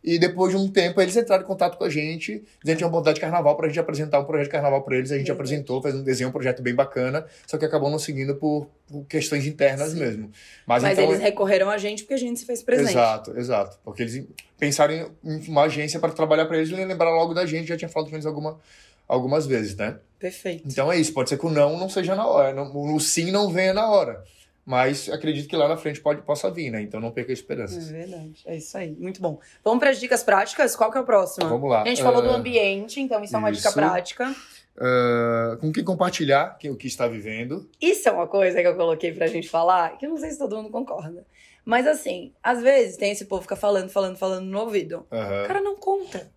[0.04, 2.90] E depois de um tempo, eles entraram em contato com a gente, dizendo que tinham
[2.90, 5.12] vontade de carnaval para a gente apresentar um projeto de carnaval para eles.
[5.12, 8.34] A gente apresentou, fez um desenho, um projeto bem bacana, só que acabou não seguindo
[8.36, 10.00] por, por questões internas Sim.
[10.00, 10.32] mesmo.
[10.66, 12.92] Mas, Mas então, eles recorreram a gente porque a gente se fez presente.
[12.92, 13.78] Exato, exato.
[13.84, 14.26] Porque eles
[14.58, 14.94] pensaram
[15.24, 18.10] em uma agência para trabalhar para eles e lembraram logo da gente, já tinha falado
[18.10, 18.60] com eles alguma,
[19.08, 20.00] algumas vezes, né?
[20.20, 20.64] Perfeito.
[20.68, 21.14] Então é isso.
[21.14, 23.90] Pode ser que o não não seja na hora, não, o sim não venha na
[23.90, 24.24] hora.
[24.66, 26.82] Mas acredito que lá na frente pode, possa vir, né?
[26.82, 27.90] Então não perca esperanças.
[27.90, 28.44] É verdade.
[28.46, 28.94] É isso aí.
[29.00, 29.40] Muito bom.
[29.64, 30.76] Vamos para as dicas práticas?
[30.76, 31.48] Qual que é o próximo?
[31.48, 31.84] Vamos lá.
[31.84, 32.04] A gente uh...
[32.04, 34.36] falou do ah, ambiente, então isso é uma dica prática.
[34.76, 37.70] Uh, com quem compartilhar o que está vivendo.
[37.80, 40.38] Isso é uma coisa que eu coloquei pra gente falar, que eu não sei se
[40.38, 41.26] todo mundo concorda.
[41.64, 45.08] Mas assim, às vezes tem esse povo que fica falando, falando, falando no ouvido.
[45.10, 45.44] Uhum.
[45.44, 46.30] O cara não conta.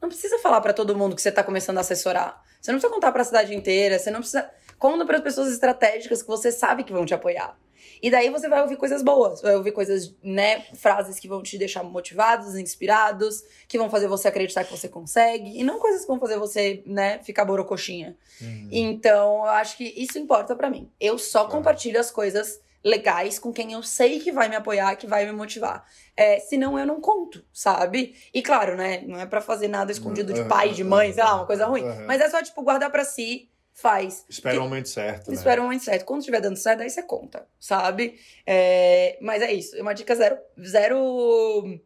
[0.00, 2.42] Não precisa falar para todo mundo que você tá começando a assessorar.
[2.60, 5.52] Você não precisa contar para a cidade inteira, você não precisa Conta para as pessoas
[5.52, 7.54] estratégicas que você sabe que vão te apoiar.
[8.02, 11.58] E daí você vai ouvir coisas boas, vai ouvir coisas, né, frases que vão te
[11.58, 16.06] deixar motivados, inspirados, que vão fazer você acreditar que você consegue, e não coisas que
[16.06, 18.16] vão fazer você, né, ficar borocoxinha.
[18.40, 18.68] Uhum.
[18.72, 20.90] Então, eu acho que isso importa para mim.
[20.98, 21.58] Eu só claro.
[21.58, 25.32] compartilho as coisas legais com quem eu sei que vai me apoiar, que vai me
[25.32, 25.84] motivar.
[26.16, 28.14] É, senão eu não conto, sabe?
[28.32, 31.36] E claro, né, não é para fazer nada escondido de pai, de mãe, sei lá,
[31.36, 34.24] uma coisa ruim, mas é só tipo guardar para si faz.
[34.28, 35.34] Espera o momento certo, né?
[35.34, 36.04] Espera o momento certo.
[36.04, 38.18] Quando estiver dando certo, aí você conta, sabe?
[38.46, 39.76] É, mas é isso.
[39.76, 41.80] É uma dica zero, zero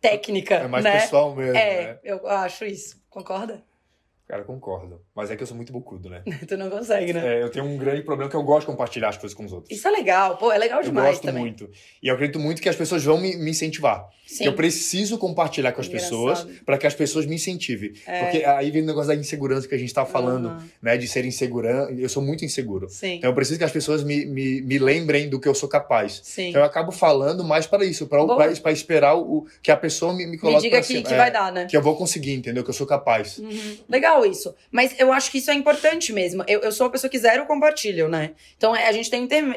[0.00, 1.00] técnica, É mais né?
[1.00, 1.98] pessoal mesmo, É, né?
[2.02, 3.00] eu acho isso.
[3.08, 3.62] Concorda?
[4.28, 5.00] Cara, concordo.
[5.16, 6.22] Mas é que eu sou muito bocudo, né?
[6.46, 7.38] tu não consegue, né?
[7.38, 9.52] É, eu tenho um grande problema que eu gosto de compartilhar as coisas com os
[9.54, 9.74] outros.
[9.76, 10.36] Isso é legal.
[10.36, 11.40] Pô, é legal eu demais gosto também.
[11.42, 11.70] muito.
[12.02, 14.06] E eu acredito muito que as pessoas vão me, me incentivar.
[14.26, 14.44] Sim.
[14.44, 16.10] Eu preciso compartilhar com as Engraçado.
[16.10, 17.94] pessoas para que as pessoas me incentivem.
[18.06, 18.24] É.
[18.24, 20.68] Porque aí vem o negócio da insegurança que a gente tá falando, Uhum.
[20.82, 20.98] né?
[20.98, 21.88] De ser insegura.
[21.96, 22.86] Eu sou muito inseguro.
[22.90, 23.14] Sim.
[23.14, 26.20] Então eu preciso que as pessoas me, me, me lembrem do que eu sou capaz.
[26.22, 26.50] Sim.
[26.50, 30.32] Então eu acabo falando mais para isso, para esperar o, que a pessoa me, me
[30.32, 31.02] Me coloque diga pra que, cima.
[31.08, 31.64] que É, vai dar, né?
[31.64, 32.62] Que eu vou conseguir, entendeu?
[32.62, 33.38] Que eu sou capaz.
[33.38, 33.78] Uhum.
[33.88, 34.54] Legal isso.
[34.70, 36.44] Mas eu acho que isso é importante mesmo.
[36.46, 38.32] Eu, eu sou uma pessoa que zero compartilho, né?
[38.56, 39.54] Então é, a gente tem um, termo-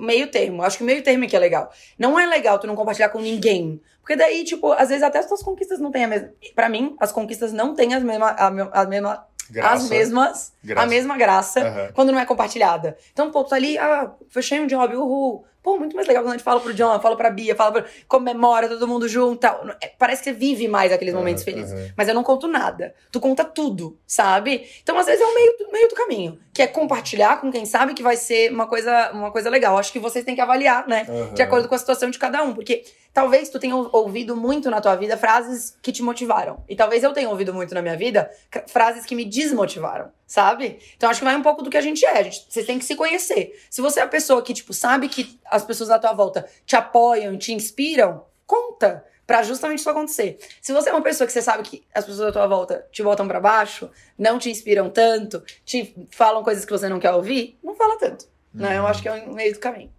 [0.00, 0.62] meio termo.
[0.62, 1.70] Acho que o meio termo é que é legal.
[1.98, 3.80] Não é legal tu não compartilhar com ninguém.
[4.00, 6.30] Porque daí, tipo, às vezes até as tuas conquistas não têm a mesma.
[6.54, 8.46] Pra mim, as conquistas não têm as mesma, a,
[8.82, 9.74] a mesma, Graça.
[9.74, 10.82] as mesmas, Graça.
[10.82, 11.90] a mesma graça Aham.
[11.94, 12.96] quando não é compartilhada.
[13.12, 15.44] Então, pô, tu tá ali, ah, fechei um job, uhul.
[15.62, 17.84] Pô, muito mais legal quando a gente fala pro John, fala pra Bia, fala pra...
[18.08, 19.40] comemora, todo mundo junto.
[19.40, 19.62] tal.
[19.82, 21.72] É, Parece que você vive mais aqueles momentos Aham, felizes.
[21.72, 21.92] aham.
[21.96, 22.94] Mas eu não conto nada.
[23.12, 24.66] Tu conta tudo, sabe?
[24.82, 26.38] Então, às vezes, é o meio, meio do caminho.
[26.60, 29.78] Que é compartilhar com quem sabe que vai ser uma coisa, uma coisa legal.
[29.78, 31.06] Acho que vocês têm que avaliar, né?
[31.08, 31.32] Aham.
[31.32, 32.52] De acordo com a situação de cada um.
[32.52, 32.84] Porque
[33.14, 36.62] talvez tu tenha ou- ouvido muito na tua vida frases que te motivaram.
[36.68, 38.30] E talvez eu tenha ouvido muito na minha vida
[38.68, 40.78] frases que me desmotivaram, sabe?
[40.96, 42.18] Então acho que vai um pouco do que a gente é.
[42.18, 43.58] A gente, vocês têm que se conhecer.
[43.70, 46.76] Se você é a pessoa que, tipo, sabe que as pessoas à tua volta te
[46.76, 49.02] apoiam, te inspiram, conta.
[49.30, 50.38] Pra justamente isso acontecer.
[50.60, 53.00] Se você é uma pessoa que você sabe que as pessoas à tua volta te
[53.00, 57.56] botam pra baixo, não te inspiram tanto, te falam coisas que você não quer ouvir,
[57.62, 58.26] não fala tanto.
[58.52, 58.76] Né?
[58.76, 59.92] Eu acho que é um meio do caminho.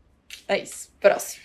[0.50, 0.92] É isso.
[1.00, 1.42] Próximo.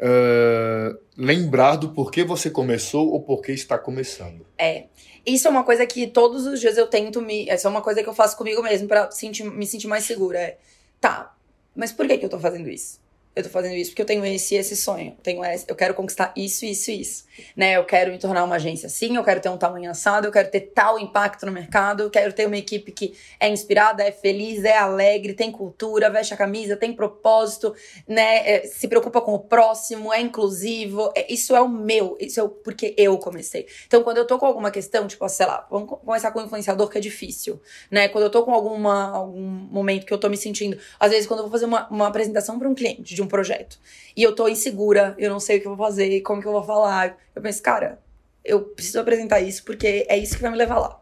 [0.00, 4.44] Ah, lembrar do porquê você começou ou porquê está começando.
[4.58, 4.86] É.
[5.24, 7.48] Isso é uma coisa que todos os dias eu tento me.
[7.48, 10.40] Essa é uma coisa que eu faço comigo mesmo pra sentir, me sentir mais segura.
[10.40, 10.58] É,
[11.00, 11.36] tá,
[11.76, 12.98] mas por que, que eu tô fazendo isso?
[13.38, 15.12] Eu tô fazendo isso porque eu tenho esse esse sonho.
[15.16, 17.24] Eu Tenho esse, eu quero conquistar isso, isso isso.
[17.56, 17.76] Né?
[17.76, 20.50] Eu quero me tornar uma agência assim, eu quero ter um tamanho assado, eu quero
[20.50, 24.64] ter tal impacto no mercado, eu quero ter uma equipe que é inspirada, é feliz,
[24.64, 27.72] é alegre, tem cultura, veste a camisa, tem propósito,
[28.08, 28.38] né?
[28.48, 31.12] é, se preocupa com o próximo, é inclusivo.
[31.14, 33.66] É, isso é o meu, isso é o porque eu comecei.
[33.86, 36.42] Então, quando eu tô com alguma questão, tipo, sei lá, vamos co- começar com o
[36.44, 37.60] influenciador, que é difícil,
[37.90, 38.08] né?
[38.08, 40.76] Quando eu tô com alguma, algum momento que eu tô me sentindo.
[40.98, 43.78] Às vezes, quando eu vou fazer uma, uma apresentação para um cliente de um projeto
[44.16, 46.52] e eu tô insegura, eu não sei o que eu vou fazer, como que eu
[46.52, 47.98] vou falar, eu penso, cara,
[48.44, 51.00] eu preciso apresentar isso porque é isso que vai me levar lá.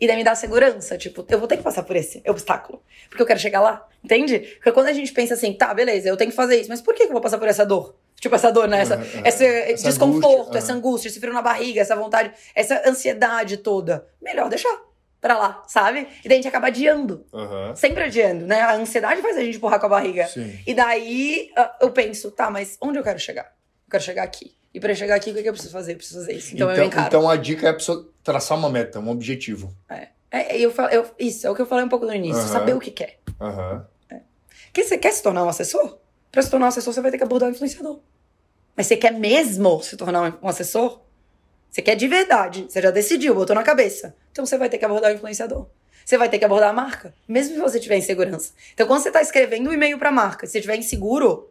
[0.00, 2.82] E daí me dá segurança, tipo, eu vou ter que passar por esse obstáculo.
[3.08, 4.40] Porque eu quero chegar lá, entende?
[4.56, 6.92] Porque quando a gente pensa assim, tá, beleza, eu tenho que fazer isso, mas por
[6.94, 7.94] que eu vou passar por essa dor?
[8.20, 8.80] Tipo, essa dor, né?
[8.80, 9.28] Essa, Aham, aham.
[9.28, 14.06] esse Essa desconforto, angústia, essa angústia, esse frio na barriga, essa vontade, essa ansiedade toda.
[14.20, 14.76] Melhor deixar
[15.22, 16.06] pra lá, sabe?
[16.22, 17.24] E daí a gente acaba adiando.
[17.32, 17.74] Aham.
[17.76, 18.60] Sempre adiando, né?
[18.60, 20.26] A ansiedade faz a gente empurrar com a barriga.
[20.26, 20.58] Sim.
[20.66, 23.44] E daí ah, eu penso, tá, mas onde eu quero chegar?
[23.86, 24.54] Eu quero chegar aqui.
[24.74, 25.92] E pra chegar aqui, o que, que eu preciso fazer?
[25.92, 26.54] Eu preciso fazer isso.
[26.54, 27.06] Então, eu Então, encaro.
[27.06, 29.72] então a dica é a pessoa traçar uma meta, um objetivo.
[30.30, 32.40] É, eu, falo- eu, isso, é o que eu falei um pouco no início.
[32.42, 32.48] Aham.
[32.52, 33.18] Saber o que quer.
[33.40, 33.86] Aham.
[34.72, 35.98] Que você quer se tornar um assessor?
[36.32, 38.00] Pra se tornar um assessor, você vai ter que abordar um influenciador.
[38.74, 41.00] Mas você quer mesmo se tornar um assessor?
[41.72, 42.66] Você quer de verdade.
[42.68, 44.14] Você já decidiu, botou na cabeça.
[44.30, 45.66] Então você vai ter que abordar o influenciador.
[46.04, 48.52] Você vai ter que abordar a marca, mesmo se você tiver insegurança.
[48.74, 51.48] Então, quando você tá escrevendo um e-mail pra marca, se você tiver inseguro,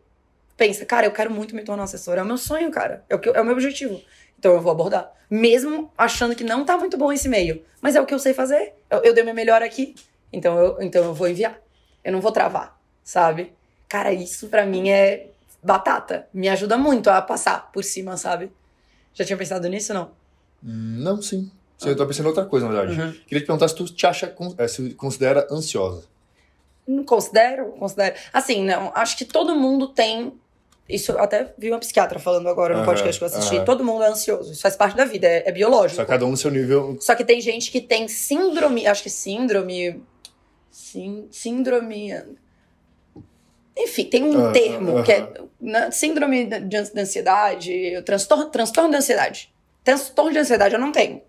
[0.58, 2.18] pensa, cara, eu quero muito me tornar um assessor.
[2.18, 3.04] É o meu sonho, cara.
[3.10, 4.02] É o, que é o meu objetivo.
[4.38, 5.12] Então eu vou abordar.
[5.30, 7.64] Mesmo achando que não tá muito bom esse e-mail.
[7.82, 8.74] Mas é o que eu sei fazer.
[8.90, 9.96] Eu, eu dei o meu melhor aqui.
[10.32, 11.60] Então eu, então eu vou enviar.
[12.04, 13.54] Eu não vou travar, sabe?
[13.88, 15.28] Cara, isso pra mim é
[15.64, 16.28] batata.
[16.34, 18.52] Me ajuda muito a passar por cima, sabe?
[19.14, 20.12] Já tinha pensado nisso, não?
[20.62, 21.52] Não, sim.
[21.84, 23.00] Eu tô pensando em outra coisa, na verdade.
[23.02, 23.12] Uhum.
[23.28, 26.04] Queria te perguntar se tu te acha, eh, se considera ansiosa.
[26.88, 28.16] Não considero, considero.
[28.32, 30.34] Assim, não, acho que todo mundo tem.
[30.88, 33.56] Isso eu até vi uma psiquiatra falando agora no Aham, podcast que eu assisti.
[33.56, 33.66] aham.
[33.66, 34.52] Todo mundo é ansioso.
[34.52, 35.96] Isso faz parte da vida, é, é biológico.
[36.02, 36.98] Só cada um no seu nível.
[37.00, 40.04] Só que tem gente que tem síndrome, acho que síndrome.
[40.70, 42.14] Sim, síndrome.
[43.84, 45.28] Enfim, tem um Ah, termo ah, que é
[45.60, 49.52] na- síndrome de, de ansiedade, transtorno, transtorno de ansiedade.
[49.84, 51.22] Transtorno de ansiedade eu não tenho.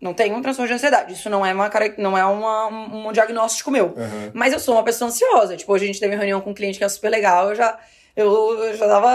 [0.00, 1.12] Não tenho um transtorno de ansiedade.
[1.14, 3.94] Isso não é, uma, não é uma, um, diagnóstico meu.
[3.96, 4.30] Aham.
[4.34, 5.56] Mas eu sou uma pessoa ansiosa.
[5.56, 7.48] Tipo, hoje a gente teve reunião com um cliente que é super legal.
[7.50, 7.78] Eu já,
[8.14, 9.08] eu, eu já tava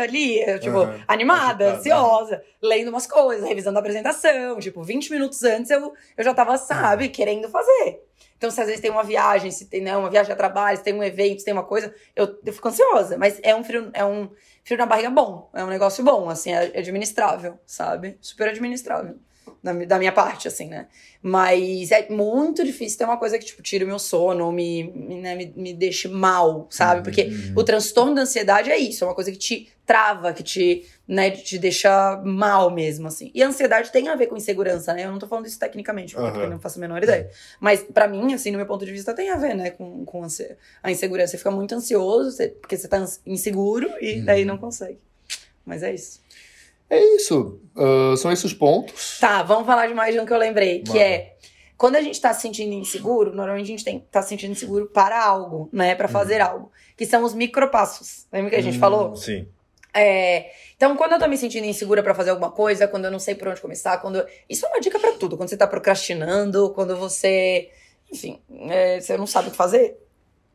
[0.00, 1.00] ali, tipo, Aham.
[1.08, 1.78] animada, Agitada.
[1.78, 4.58] ansiosa, lendo umas coisas, revisando a apresentação.
[4.60, 8.05] Tipo, 20 minutos antes eu, eu já tava, sabe, querendo fazer.
[8.36, 10.84] Então, se às vezes tem uma viagem, se tem né, uma viagem a trabalho, se
[10.84, 13.16] tem um evento, se tem uma coisa, eu, eu fico ansiosa.
[13.16, 14.28] Mas é um frio, é um
[14.62, 15.50] frio na barriga bom.
[15.54, 18.18] É um negócio bom, assim, é administrável, sabe?
[18.20, 19.16] Super administrável.
[19.62, 20.86] da, da minha parte, assim, né?
[21.22, 25.20] Mas é muito difícil ter uma coisa que, tipo, tire o meu sono, me, me,
[25.20, 27.02] né, me, me deixe mal, sabe?
[27.02, 27.52] Porque Uhum.
[27.56, 31.30] o transtorno da ansiedade é isso, é uma coisa que te trava, que te, né,
[31.30, 33.30] te deixa mal mesmo, assim.
[33.34, 35.04] E a ansiedade tem a ver com insegurança, né?
[35.04, 36.42] Eu não tô falando isso tecnicamente, porque Aham.
[36.42, 37.30] eu não faço a menor ideia.
[37.60, 40.26] Mas pra mim, assim, no meu ponto de vista, tem a ver, né, com, com
[40.82, 41.32] a insegurança.
[41.32, 44.98] Você fica muito ansioso, você- porque você tá inseguro e daí não consegue.
[45.64, 46.20] Mas é isso.
[46.90, 47.60] É isso.
[47.76, 49.18] Ah, são esses os pontos.
[49.20, 51.00] Tá, vamos falar de mais de um que eu lembrei, que Bora.
[51.00, 51.36] é
[51.76, 54.86] quando a gente tá se sentindo inseguro, normalmente a gente tem, tá se sentindo inseguro
[54.86, 55.94] para algo, né?
[55.94, 56.72] Pra fazer algo.
[56.96, 58.26] Que são os micropassos.
[58.32, 59.14] Lembra que a gente Hum, falou?
[59.16, 59.46] Sim.
[59.96, 63.18] É, então, quando eu tô me sentindo insegura pra fazer alguma coisa, quando eu não
[63.18, 64.24] sei por onde começar, quando.
[64.48, 65.36] Isso é uma dica pra tudo.
[65.36, 67.70] Quando você tá procrastinando, quando você.
[68.12, 69.98] Enfim, é, você não sabe o que fazer,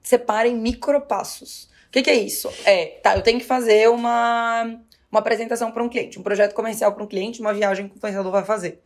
[0.03, 1.69] separa em micropassos.
[1.87, 2.49] O que, que é isso?
[2.63, 4.63] É, tá, eu tenho que fazer uma,
[5.11, 7.97] uma apresentação pra um cliente, um projeto comercial pra um cliente, uma viagem que o
[7.97, 8.81] influenciador vai fazer.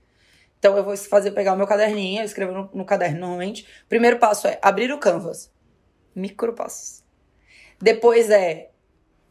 [0.58, 3.68] Então, eu vou fazer, pegar o meu caderninho, eu escrevo no, no caderno normalmente.
[3.88, 5.52] Primeiro passo é abrir o Canvas.
[6.16, 7.04] Micropassos.
[7.80, 8.72] Depois é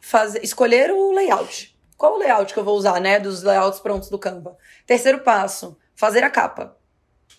[0.04, 1.74] fazer, escolher o layout.
[1.96, 3.18] Qual o layout que eu vou usar, né?
[3.18, 4.56] Dos layouts prontos do Canva.
[4.86, 6.76] Terceiro passo, fazer a capa.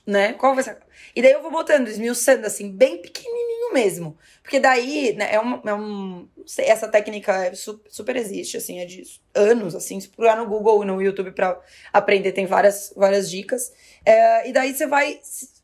[0.06, 0.34] Né?
[0.34, 0.86] Qual vai ser a capa?
[1.16, 4.18] E daí eu vou botando, esmiuçando assim, bem pequenininho mesmo.
[4.42, 6.28] Porque daí, né, é, uma, é um...
[6.58, 9.04] Essa técnica é su- super existe, assim, é de
[9.34, 10.00] anos, assim.
[10.00, 11.60] Se procurar no Google e no YouTube pra
[11.94, 13.72] aprender, tem várias, várias dicas.
[14.04, 15.20] É, e daí você vai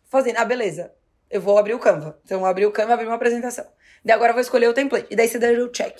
[0.09, 0.93] fazendo, ah, beleza,
[1.29, 2.19] eu vou abrir o Canva.
[2.23, 3.65] Então, eu abri o Canva, abri uma apresentação.
[4.03, 5.07] Daí agora eu vou escolher o template.
[5.09, 5.97] E daí você dá o check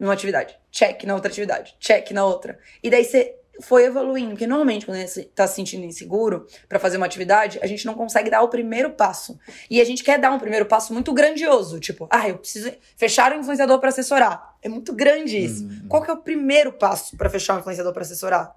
[0.00, 2.58] numa atividade, check na outra atividade, check na outra.
[2.82, 6.78] E daí você foi evoluindo, porque normalmente quando a gente tá se sentindo inseguro pra
[6.78, 9.38] fazer uma atividade, a gente não consegue dar o primeiro passo.
[9.68, 13.30] E a gente quer dar um primeiro passo muito grandioso, tipo, ah, eu preciso fechar
[13.34, 14.56] um influenciador pra assessorar.
[14.62, 15.64] É muito grande isso.
[15.64, 15.86] Uhum.
[15.90, 18.56] Qual que é o primeiro passo pra fechar um influenciador pra assessorar?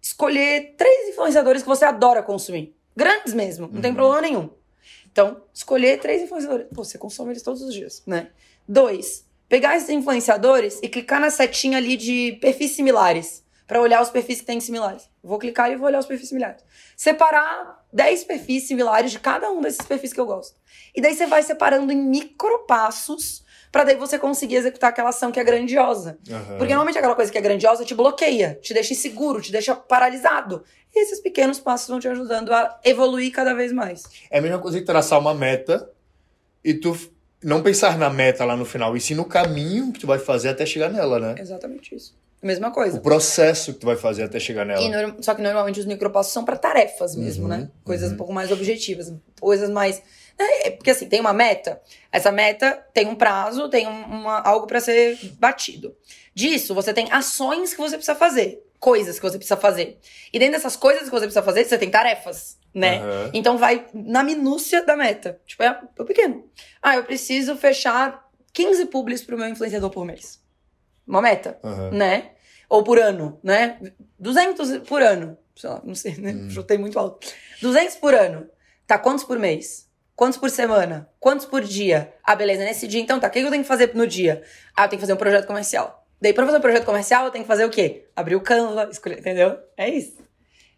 [0.00, 2.76] Escolher três influenciadores que você adora consumir.
[2.94, 3.96] Grandes mesmo, não tem Uhum.
[3.96, 4.50] problema nenhum.
[5.10, 6.66] Então, escolher três influenciadores.
[6.74, 8.28] Pô, você consome eles todos os dias, né?
[8.68, 13.44] Dois, pegar esses influenciadores e clicar na setinha ali de perfis similares.
[13.66, 15.08] Pra olhar os perfis que tem similares.
[15.22, 16.62] Vou clicar e vou olhar os perfis similares.
[16.94, 20.60] Separar 10 perfis similares de cada um desses perfis que eu gosto.
[20.94, 23.42] E daí você vai separando em micropassos
[23.72, 26.18] pra daí você conseguir executar aquela ação que é grandiosa.
[26.30, 26.58] Aham.
[26.58, 30.62] Porque normalmente aquela coisa que é grandiosa te bloqueia, te deixa inseguro, te deixa paralisado.
[30.94, 34.04] E esses pequenos passos vão te ajudando a evoluir cada vez mais.
[34.30, 35.90] É a mesma coisa que traçar uma meta
[36.62, 36.96] e tu
[37.44, 40.48] não pensar na meta lá no final, e sim no caminho que tu vai fazer
[40.48, 41.34] até chegar nela, né?
[41.38, 42.16] Exatamente isso.
[42.42, 43.00] Mesma O coisa.
[43.00, 44.86] processo que tu vai fazer até chegar nela.
[44.88, 47.70] Norm- só que normalmente os micropassos são pra tarefas mesmo, Uhum, né?
[47.84, 48.14] Coisas uhum.
[48.14, 50.02] um pouco mais objetivas, coisas mais.
[50.38, 51.80] É, porque assim, tem uma meta,
[52.12, 55.94] essa meta tem um prazo, tem um- uma, algo pra ser batido.
[56.34, 59.98] Disso, você tem ações que você precisa fazer, coisas que você precisa fazer.
[60.30, 62.98] E dentro dessas coisas que você precisa fazer, você tem tarefas, né?
[62.98, 63.30] Aham.
[63.32, 65.40] Então vai na minúcia da meta.
[65.46, 66.44] Tipo, é o pequeno.
[66.82, 70.38] Ah, eu preciso fechar 15 publis pro meu influenciador por mês.
[71.06, 71.92] Uma meta Aham.
[71.92, 72.32] né?
[72.68, 73.80] Ou por ano, né?
[74.18, 75.38] 200 por ano.
[75.56, 76.32] Sei lá, não sei, né?
[76.32, 76.50] Hum.
[76.50, 77.26] Chutei muito alto.
[77.62, 78.46] 200 por ano.
[78.86, 79.88] Tá, quantos por mês?
[80.14, 81.08] Quantos por semana?
[81.18, 82.12] Quantos por dia?
[82.22, 83.28] Ah, beleza, nesse dia, então tá.
[83.28, 84.42] O que eu tenho que fazer no dia?
[84.76, 86.03] Ah, eu tenho que fazer um projeto comercial.
[86.24, 88.06] Daí, pra fazer um projeto comercial, eu tenho que fazer o quê?
[88.16, 89.58] Abrir o Canva, escolher, entendeu?
[89.76, 90.14] É isso.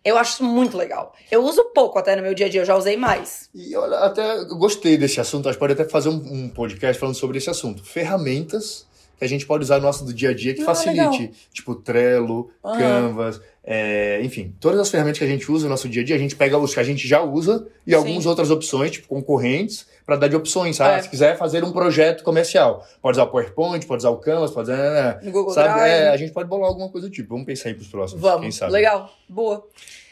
[0.04, 1.14] Eu acho isso muito legal.
[1.30, 3.48] Eu uso pouco até no meu dia a dia, eu já usei mais.
[3.54, 7.14] E olha, até gostei desse assunto, acho que pode até fazer um, um podcast falando
[7.14, 7.84] sobre esse assunto.
[7.84, 10.98] Ferramentas que a gente pode usar no nosso do dia a dia que Ah, facilite.
[11.22, 11.34] legal.
[11.52, 12.78] Tipo Trello, Aham.
[12.78, 16.16] Canvas, é, enfim, todas as ferramentas que a gente usa no nosso dia a dia,
[16.16, 17.96] a gente pega os que a gente já usa e Sim.
[17.96, 20.80] algumas outras opções, tipo concorrentes, para dar de opções.
[20.80, 21.02] Ah, É.
[21.02, 24.70] Se quiser fazer um projeto comercial, pode usar o PowerPoint, pode usar o Canvas, pode
[24.70, 25.20] usar.
[25.22, 25.80] No Google Sabe?
[25.90, 27.30] É, a gente pode bolar alguma coisa do tipo.
[27.30, 28.22] Vamos pensar aí pros próximos.
[28.22, 28.54] Vamos.
[28.54, 28.72] sabe?
[28.72, 29.10] Legal.
[29.28, 29.66] Boa.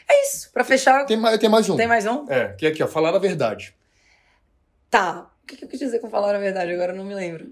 [0.07, 0.51] É isso.
[0.51, 1.77] Pra fechar, Tem mais, tem mais um.
[1.77, 2.29] tem mais um?
[2.29, 3.73] É, que é aqui, ó, falar a verdade.
[4.89, 5.31] Tá.
[5.43, 6.71] O que que eu quis dizer com falar a verdade?
[6.73, 7.47] Agora eu não me lembro.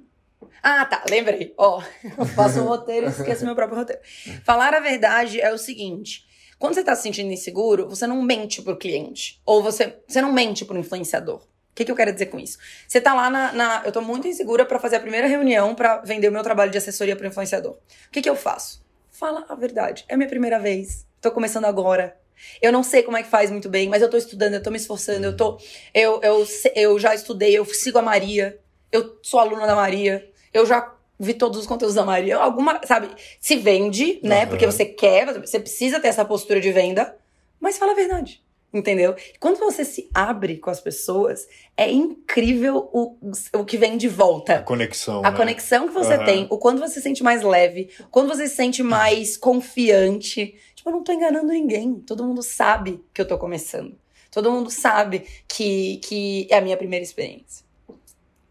[0.62, 1.04] Ah, tá.
[1.10, 1.54] Lembrei.
[1.58, 1.82] Ó,
[2.18, 4.02] eu faço um roteiro e esqueço meu próprio roteiro.
[4.44, 6.26] Falar a verdade é o seguinte.
[6.60, 9.42] Quando você tá se sentindo inseguro, você não mente pro cliente.
[9.46, 11.42] Ou você, você não mente pro influenciador.
[11.74, 12.60] O que, que eu quero dizer com isso?
[12.88, 13.52] Você tá lá na.
[13.52, 16.70] na- eu tô muito insegura pra fazer a primeira reunião pra vender o meu trabalho
[16.72, 17.72] de assessoria pro influenciador.
[17.74, 18.86] O que, que eu faço?
[19.12, 20.06] Fala a verdade.
[20.08, 21.06] É minha primeira vez.
[21.20, 22.16] Tô começando agora.
[22.62, 24.70] Eu não sei como é que faz muito bem, mas eu tô estudando, eu tô
[24.70, 25.58] me esforçando, eu tô.
[25.94, 26.46] Eu, eu,
[26.76, 28.60] eu já estudei, eu sigo a Maria,
[28.92, 32.38] eu sou aluna da Maria, eu já vi todos os conteúdos da Maria.
[32.38, 33.10] Alguma, sabe,
[33.40, 34.42] se vende, né?
[34.42, 34.48] Aham.
[34.50, 37.16] Porque você quer, você precisa ter essa postura de venda,
[37.60, 38.44] mas fala a verdade.
[38.74, 39.16] Entendeu?
[39.40, 41.48] Quando você se abre com as pessoas,
[41.78, 43.16] é incrível o,
[43.54, 44.56] o que vem de volta.
[44.56, 45.20] A conexão.
[45.24, 45.38] A né?
[45.38, 46.26] conexão que você Aham.
[46.26, 50.56] tem, o quando você se sente mais leve, quando você se sente mais confiante.
[50.74, 51.96] Tipo, eu não tô enganando ninguém.
[52.00, 53.96] Todo mundo sabe que eu tô começando.
[54.32, 57.64] Todo mundo sabe que, que é a minha primeira experiência.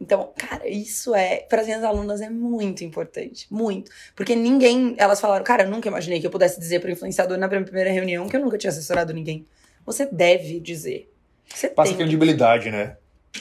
[0.00, 3.90] Então, cara, isso é, para as minhas alunas é muito importante, muito.
[4.16, 7.36] Porque ninguém, elas falaram, cara, eu nunca imaginei que eu pudesse dizer para o influenciador
[7.38, 9.46] na primeira reunião que eu nunca tinha assessorado ninguém.
[9.84, 11.12] Você deve dizer.
[11.46, 12.96] Você Passa credibilidade, né?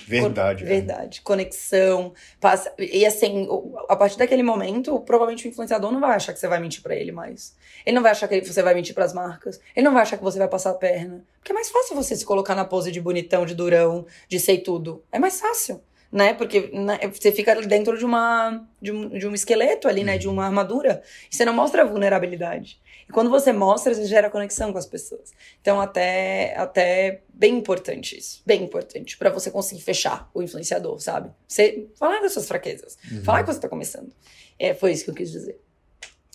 [0.07, 0.63] Verdade.
[0.63, 0.69] Né?
[0.69, 1.21] Verdade.
[1.21, 2.13] Conexão.
[2.39, 2.73] Passa...
[2.77, 3.47] E assim,
[3.89, 6.95] a partir daquele momento, provavelmente o influenciador não vai achar que você vai mentir para
[6.95, 7.55] ele mais.
[7.85, 9.59] Ele não vai achar que você vai mentir para as marcas.
[9.75, 11.23] Ele não vai achar que você vai passar a perna.
[11.39, 14.59] Porque é mais fácil você se colocar na pose de bonitão, de durão, de sei
[14.59, 15.03] tudo.
[15.11, 15.81] É mais fácil
[16.11, 16.33] né?
[16.33, 20.17] Porque né, você fica dentro de uma de um, de um esqueleto ali, né?
[20.17, 21.01] De uma armadura.
[21.31, 22.80] E você não mostra a vulnerabilidade.
[23.12, 25.34] E quando você mostra, você gera conexão com as pessoas.
[25.59, 28.41] Então, até, até bem importante isso.
[28.45, 29.18] Bem importante.
[29.18, 31.30] para você conseguir fechar o influenciador, sabe?
[31.45, 32.97] Você falar das suas fraquezas.
[33.12, 33.22] Uhum.
[33.22, 34.14] Falar que você tá começando.
[34.57, 35.59] É, foi isso que eu quis dizer.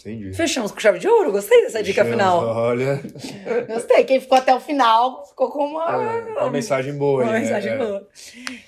[0.06, 0.32] Entendi.
[0.32, 1.32] Fechamos com chave de ouro?
[1.32, 2.38] Gostei dessa dica final.
[2.46, 3.02] Olha.
[3.66, 4.04] Gostei.
[4.04, 5.84] Quem ficou até o final ficou com uma.
[5.90, 7.24] É, uma mensagem boa.
[7.24, 7.78] Uma mensagem né?
[7.78, 8.08] boa.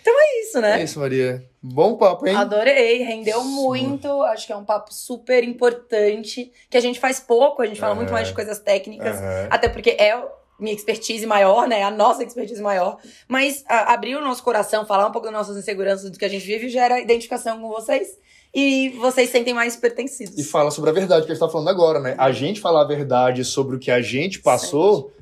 [0.01, 0.81] Então é isso, né?
[0.81, 1.45] É isso, Maria.
[1.63, 2.35] Bom papo, hein?
[2.35, 4.23] Adorei, rendeu muito.
[4.23, 6.51] Acho que é um papo super importante.
[6.69, 7.99] Que a gente faz pouco, a gente fala Uhum.
[7.99, 9.21] muito mais de coisas técnicas.
[9.21, 9.47] Uhum.
[9.49, 10.21] Até porque é
[10.59, 11.85] minha expertise maior, né?
[11.85, 12.99] A nossa expertise maior.
[13.29, 16.29] Mas a, abrir o nosso coração, falar um pouco das nossas inseguranças, do que a
[16.29, 18.19] gente vive, gera identificação com vocês.
[18.55, 20.37] E vocês sentem mais pertencidos.
[20.39, 22.15] E fala sobre a verdade que a gente tá falando agora, né?
[22.19, 25.13] A gente falar a verdade sobre o que a gente passou,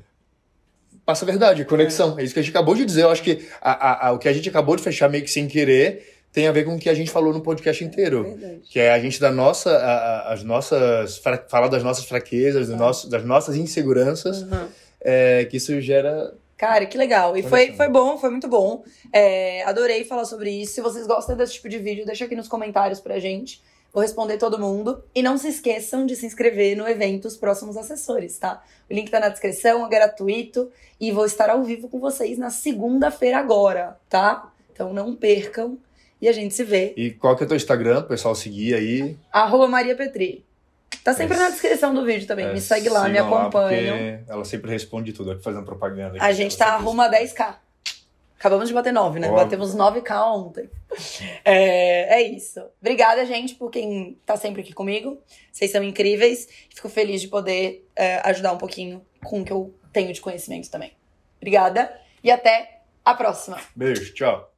[1.05, 2.17] passa a verdade, conexão.
[2.17, 2.23] É.
[2.23, 3.03] isso que a gente acabou de dizer.
[3.03, 5.29] Eu acho que a, a, a, o que a gente acabou de fechar meio que
[5.31, 8.23] sem querer tem a ver com o que a gente falou no podcast inteiro.
[8.23, 8.61] Verdade.
[8.69, 11.17] Que é a gente da nossa, a- as nossas,
[11.49, 12.77] falar das nossas fraquezas, do É.
[12.77, 14.67] nosso, das nossas inseguranças, Uhum.
[15.01, 17.37] é, que isso gera Cara, que legal.
[17.37, 18.83] E foi, foi bom, foi muito bom.
[19.13, 20.73] É, adorei falar sobre isso.
[20.73, 23.61] Se vocês gostam desse tipo de vídeo, deixa aqui nos comentários pra gente.
[23.93, 25.03] Vou responder todo mundo.
[25.13, 28.63] E não se esqueçam de se inscrever no evento Os Próximos Assessores, tá?
[28.89, 30.71] O link tá na descrição, é gratuito.
[30.99, 34.51] E vou estar ao vivo com vocês na segunda-feira agora, tá?
[34.73, 35.77] Então não percam.
[36.19, 36.95] E a gente se vê.
[36.97, 39.15] E qual que é o teu Instagram, pessoal seguir aí?
[39.31, 40.43] Arroba Maria Petri.
[41.03, 42.47] Tá sempre É, na descrição do vídeo também.
[42.47, 43.17] É, Me segue lá, me
[43.49, 46.17] porque ela sempre responde tudo, aqui fazendo propaganda.
[46.21, 47.55] A gente tá rumo a 10k.
[48.39, 49.29] Acabamos de bater 9, né?
[49.29, 49.43] Óbvio.
[49.43, 50.69] Batemos 9k ontem.
[51.43, 52.61] É, é isso.
[52.79, 55.19] Obrigada, gente, por quem tá sempre aqui comigo.
[55.51, 56.47] Vocês são incríveis.
[56.73, 60.69] Fico feliz de poder é, ajudar um pouquinho com o que eu tenho de conhecimento
[60.69, 60.91] também.
[61.37, 63.57] Obrigada e até a próxima.
[63.75, 64.56] Beijo, tchau.